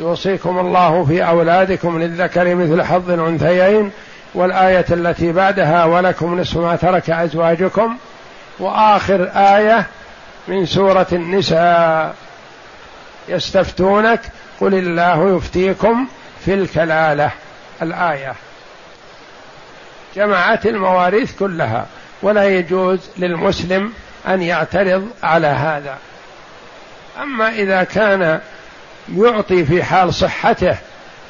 [0.00, 3.90] يوصيكم الله في أولادكم للذكر مثل حظ الأنثيين
[4.34, 7.96] والآية التي بعدها ولكم نصف ما ترك أزواجكم
[8.58, 9.86] وآخر آية
[10.48, 12.14] من سورة النساء
[13.28, 14.20] يستفتونك
[14.60, 16.06] قل الله يفتيكم
[16.44, 17.30] في الكلالة
[17.82, 18.32] الآية
[20.16, 21.86] جمعت المواريث كلها
[22.22, 23.92] ولا يجوز للمسلم
[24.28, 25.98] أن يعترض على هذا
[27.18, 28.40] أما إذا كان
[29.16, 30.76] يعطي في حال صحته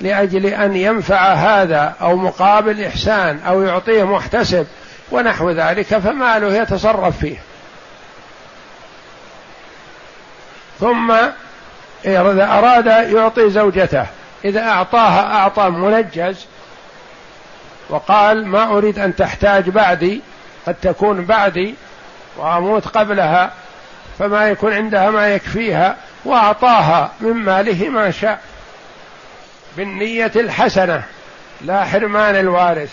[0.01, 4.66] لأجل أن ينفع هذا أو مقابل إحسان أو يعطيه محتسب
[5.11, 7.36] ونحو ذلك فماله يتصرف فيه.
[10.80, 11.12] ثم
[12.05, 14.07] إذا أراد يعطي زوجته
[14.45, 16.47] إذا أعطاها أعطى منجز
[17.91, 20.20] وقال ما أريد أن تحتاج بعدي
[20.66, 21.74] قد تكون بعدي
[22.36, 23.51] وأموت قبلها
[24.18, 28.40] فما يكون عندها ما يكفيها وأعطاها من ماله ما شاء.
[29.76, 31.02] بالنية الحسنة
[31.60, 32.90] لا حرمان الوارث.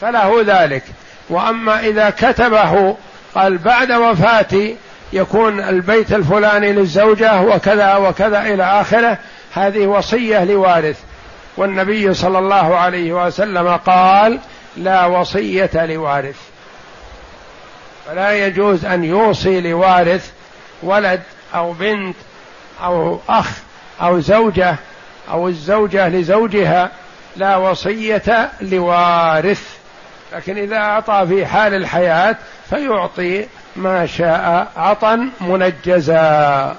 [0.00, 0.82] فله ذلك.
[1.28, 2.96] وأما إذا كتبه
[3.34, 4.76] قال بعد وفاتي
[5.12, 9.18] يكون البيت الفلاني للزوجة وكذا وكذا إلى آخره
[9.54, 11.00] هذه وصية لوارث.
[11.56, 14.38] والنبي صلى الله عليه وسلم قال
[14.76, 16.51] لا وصية لوارث.
[18.06, 20.30] فلا يجوز أن يوصي لوارث
[20.82, 21.22] ولد
[21.54, 22.16] أو بنت
[22.84, 23.50] أو أخ
[24.02, 24.76] أو زوجة
[25.30, 26.90] أو الزوجة لزوجها
[27.36, 29.76] لا وصية لوارث.
[30.32, 32.36] لكن إذا أعطى في حال الحياة
[32.70, 33.46] فيعطي
[33.76, 36.76] ما شاء عطا منجزا.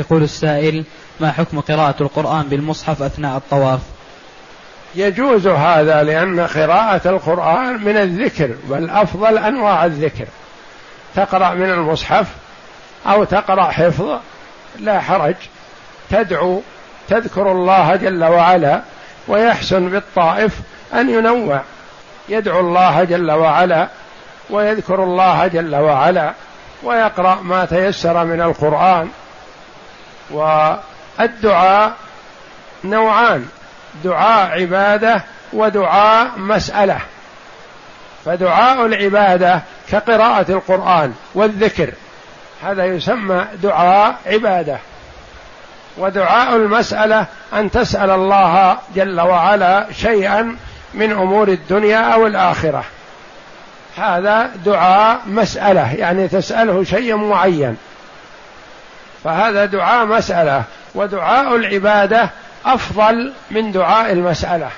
[0.00, 0.84] يقول السائل
[1.20, 3.80] ما حكم قراءة القرآن بالمصحف أثناء الطواف؟
[4.94, 10.26] يجوز هذا لأن قراءة القرآن من الذكر والأفضل أنواع الذكر.
[11.14, 12.26] تقرأ من المصحف
[13.06, 14.18] أو تقرأ حفظ
[14.78, 15.34] لا حرج.
[16.10, 16.62] تدعو
[17.08, 18.82] تذكر الله جل وعلا
[19.28, 20.60] ويحسن بالطائف
[20.94, 21.60] أن ينوع.
[22.28, 23.88] يدعو الله جل وعلا
[24.50, 26.32] ويذكر الله جل وعلا
[26.82, 29.08] ويقرأ ما تيسر من القرآن.
[30.30, 31.92] والدعاء
[32.84, 33.48] نوعان
[34.04, 35.22] دعاء عبادة
[35.52, 36.98] ودعاء مسألة.
[38.24, 39.60] فدعاء العبادة
[39.90, 41.92] كقراءة القرآن والذكر
[42.62, 44.78] هذا يسمى دعاء عبادة.
[45.98, 50.56] ودعاء المسألة أن تسأل الله جل وعلا شيئا
[50.94, 52.84] من أمور الدنيا أو الآخرة.
[53.96, 57.76] هذا دعاء مسألة يعني تسأله شيء معين.
[59.24, 60.64] فهذا دعاء مسألة
[60.94, 62.30] ودعاء العبادة
[62.66, 64.70] أفضل من دعاء المسألة.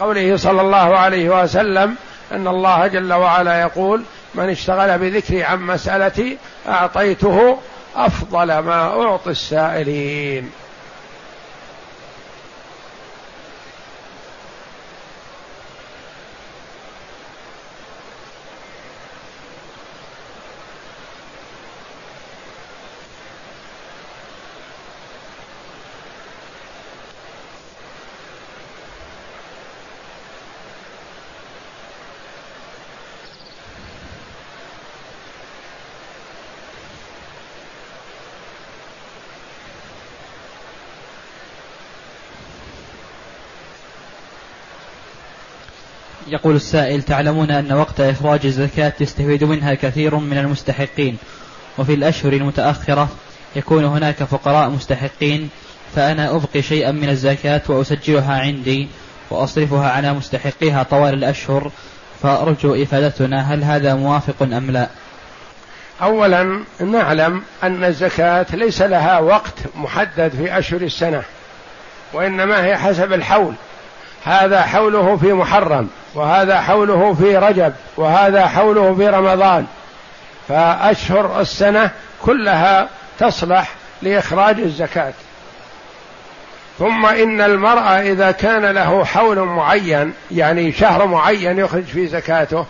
[0.00, 1.96] قوله صلى الله عليه وسلم
[2.32, 4.02] أن الله جل وعلا يقول
[4.34, 6.38] من اشتغل بذكري عن مسألتي
[6.68, 7.58] أعطيته
[7.96, 10.50] أفضل ما أعطي السائلين.
[46.36, 51.16] يقول السائل تعلمون أن وقت إخراج الزكاة يستفيد منها كثير من المستحقين
[51.78, 53.08] وفي الأشهر المتأخرة
[53.56, 55.48] يكون هناك فقراء مستحقين
[55.94, 58.88] فأنا أبقي شيئا من الزكاة وأسجلها عندي
[59.30, 61.70] وأصرفها على مستحقيها طوال الأشهر
[62.22, 64.88] فأرجو إفادتنا هل هذا موافق أم لا؟
[66.02, 71.22] أولا نعلم أن الزكاة ليس لها وقت محدد في أشهر السنة
[72.12, 73.54] وإنما هي حسب الحول.
[74.26, 79.66] هذا حوله في محرم وهذا حوله في رجب وهذا حوله في رمضان.
[80.48, 81.90] فأشهر السنة
[82.22, 83.68] كلها تصلح
[84.02, 85.12] لإخراج الزكاة.
[86.78, 92.66] ثم إن المرأة إذا كان له حول معين يعني شهر معين يخرج فيه زكاته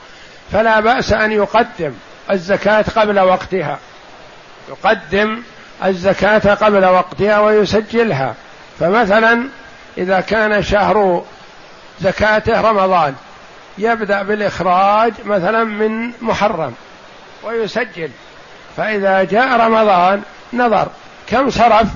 [0.53, 1.93] فلا بأس أن يقدم
[2.31, 3.79] الزكاة قبل وقتها.
[4.69, 5.43] يقدم
[5.85, 8.35] الزكاة قبل وقتها ويسجلها.
[8.81, 9.43] فمثلا
[9.99, 11.25] إذا كان شهر
[12.01, 13.15] زكاته رمضان.
[13.79, 16.75] يبدأ بالإخراج مثلا من محرم
[17.43, 18.11] ويسجل.
[18.77, 20.23] فإذا جاء رمضان
[20.53, 20.89] نظر
[21.27, 21.89] كم صرف؟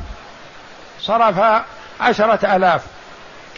[1.00, 1.62] صرف
[2.00, 2.82] عشرة آلاف.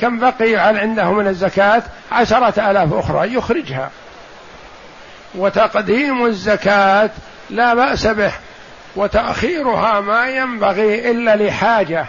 [0.00, 1.82] كم بقي عنده من الزكاة؟
[2.12, 3.90] عشرة آلاف أخرى يخرجها.
[5.34, 7.10] وتقديم الزكاة
[7.50, 8.32] لا بأس به
[8.96, 12.06] وتأخيرها ما ينبغي إلا لحاجة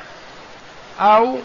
[1.00, 1.38] أو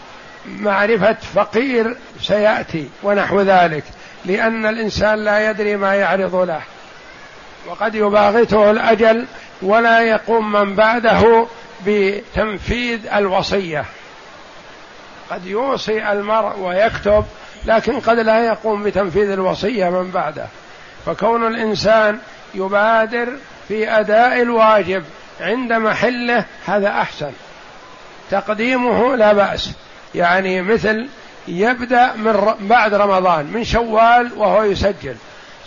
[0.47, 3.83] معرفة فقير سيأتي ونحو ذلك
[4.25, 6.61] لأن الإنسان لا يدري ما يعرض له
[7.67, 9.25] وقد يباغته الأجل
[9.61, 11.47] ولا يقوم من بعده
[11.85, 13.85] بتنفيذ الوصية.
[15.29, 17.25] قد يوصي المرء ويكتب
[17.65, 20.45] لكن قد لا يقوم بتنفيذ الوصية من بعده.
[21.05, 22.19] فكون الإنسان
[22.53, 23.29] يبادر
[23.67, 25.03] في أداء الواجب
[25.41, 27.31] عند محله هذا أحسن.
[28.31, 29.71] تقديمه لا بأس.
[30.15, 31.07] يعني مثل
[31.47, 35.15] يبدأ من بعد رمضان من شوال وهو يسجل.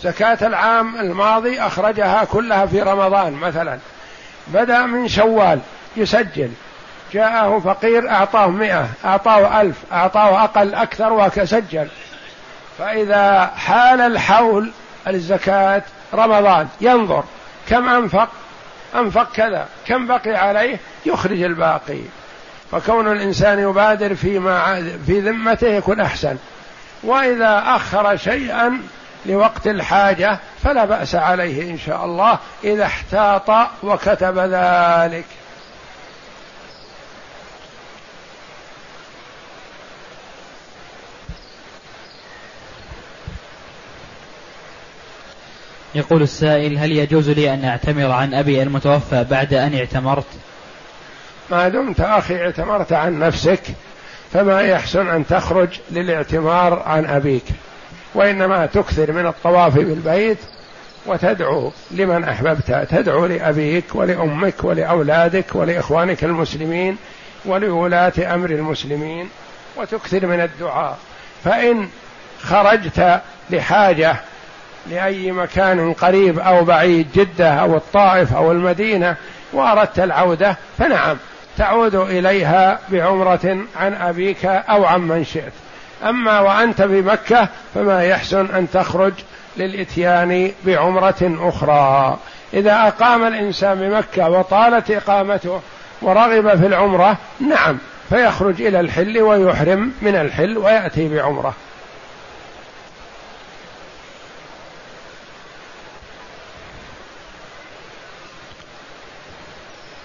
[0.01, 3.79] زكاة العام الماضي أخرجها كلها في رمضان مثلا.
[4.47, 5.59] بدأ من شوال
[5.97, 6.51] يسجل.
[7.13, 11.87] جاءه فقير أعطاه مئة أعطاه ألف أعطاه أقل أكثر وسجل.
[12.79, 14.71] فإذا حال الحول
[15.07, 15.81] الزكاة
[16.13, 17.23] رمضان ينظر
[17.69, 18.29] كم أنفق؟
[18.95, 19.67] أنفق كذا.
[19.87, 21.99] كم بقي عليه؟ يخرج الباقي.
[22.73, 26.37] فكون الإنسان يبادر فيما في ذمته يكون أحسن.
[27.03, 28.81] وإذا أخر شيئا
[29.25, 33.49] لوقت الحاجة فلا بأس عليه إن شاء الله إذا احتاط
[33.83, 35.25] وكتب ذلك.
[45.95, 50.25] يقول السائل هل يجوز لي أن أعتمر عن أبي المتوفى بعد أن اعتمرت؟
[51.49, 53.61] ما دمت أخي اعتمرت عن نفسك
[54.33, 57.43] فما يحسن أن تخرج للاعتمار عن أبيك.
[58.15, 60.37] وإنما تكثر من الطواف بالبيت
[61.05, 66.97] وتدعو لمن أحببت تدعو لأبيك ولأمك ولأولادك ولإخوانك المسلمين
[67.45, 69.29] ولولاة أمر المسلمين
[69.75, 70.97] وتكثر من الدعاء.
[71.43, 71.89] فإن
[72.41, 74.15] خرجت لحاجة
[74.89, 79.15] لأي مكان قريب أو بعيد جدة أو الطائف أو المدينة
[79.53, 81.17] وأردت العودة فنعم.
[81.57, 85.53] تعود إليها بعمرة عن أبيك أو عن من شئت.
[86.03, 89.13] أما وأنت بمكة فما يحسن أن تخرج
[89.57, 92.17] للإتيان بعمرة أخرى.
[92.53, 95.61] إذا أقام الإنسان بمكة وطالت إقامته
[96.01, 97.17] ورغب في العمرة
[97.49, 97.77] نعم
[98.09, 101.53] فيخرج إلى الحل ويحرم من الحل ويأتي بعمرة.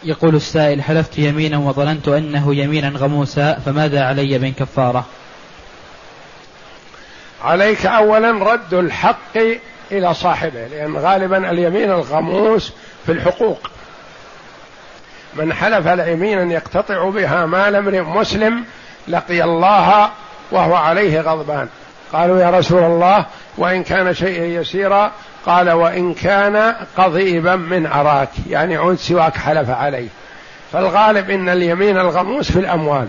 [0.09, 5.05] يقول السائل حلفت يمينا وظننت أنه يمينا غموسا فماذا علي من كفارة؟
[7.45, 9.37] عليك أولا رد الحق
[9.93, 12.73] إلى صاحبه لأن غالبا اليمين الغموس
[13.07, 13.71] في الحقوق.
[15.35, 18.65] من حلف يمينا يقتطع بها مال امرئ مسلم
[19.09, 20.11] لقي الله
[20.51, 21.69] وهو عليه غضبان.
[22.13, 23.27] قالوا يا رسول الله
[23.59, 25.13] وإن كان شيئا يسيرا
[25.49, 30.09] قال وإن كان قضيبا من عراك يعني عود سواك حلف عليه.
[30.73, 33.09] فالغالب إن اليمين الغموس في الأموال.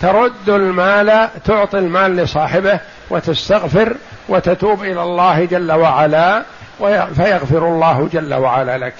[0.00, 3.96] ترد المال تعطي المال لصاحبه وتستغفر
[4.28, 6.42] وتتوب إلى الله جل وعلا
[7.14, 8.94] فيغفر الله جل وعلا لك.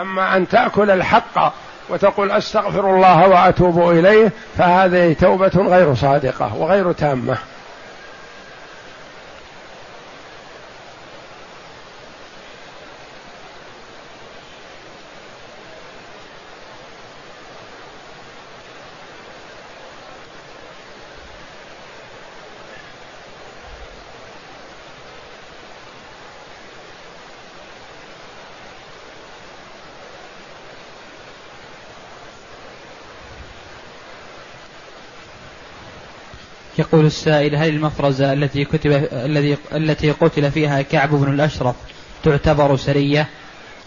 [0.00, 1.52] أما أن تأكل الحق
[1.88, 7.38] وتقول أستغفر الله وأتوب إليه فهذه توبة غير صادقة وغير تامة.
[36.92, 41.74] يقول السائل هل المفرزة التي كتب الذي التي قتل فيها كعب بن الأشرف
[42.24, 43.28] تعتبر سرية؟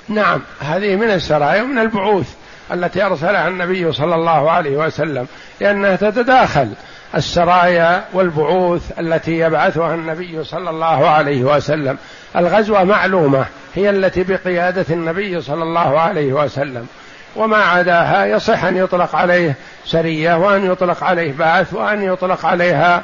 [0.10, 2.34] نعم هذه من السرايا ومن البعوث
[2.72, 5.28] التي أرسلها النبي صلى الله عليه وسلم
[5.62, 6.70] لأنها تتداخل
[7.16, 11.98] السرايا والبعوث التي يبعثها النبي صلى الله عليه وسلم
[12.36, 13.46] الغزوة معلومة
[13.76, 16.88] هي التي بقيادة النبي صلى الله عليه وسلم
[17.36, 19.56] وما عداها يصح أن يطلق عليه
[19.86, 23.04] سرية وأن يطلق عليه بعث وأن يطلق عليها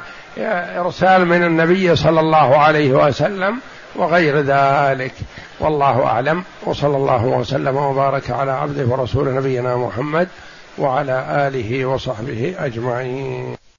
[0.78, 3.58] إرسال من النبي صلى الله عليه وسلم
[3.96, 5.12] وغير ذلك.
[5.60, 6.44] والله أعلم.
[6.64, 10.28] وصلى الله وسلم وبارك على عبده ورسول نبينا محمد
[10.78, 13.61] وعلى آله وصحبه أجمعين.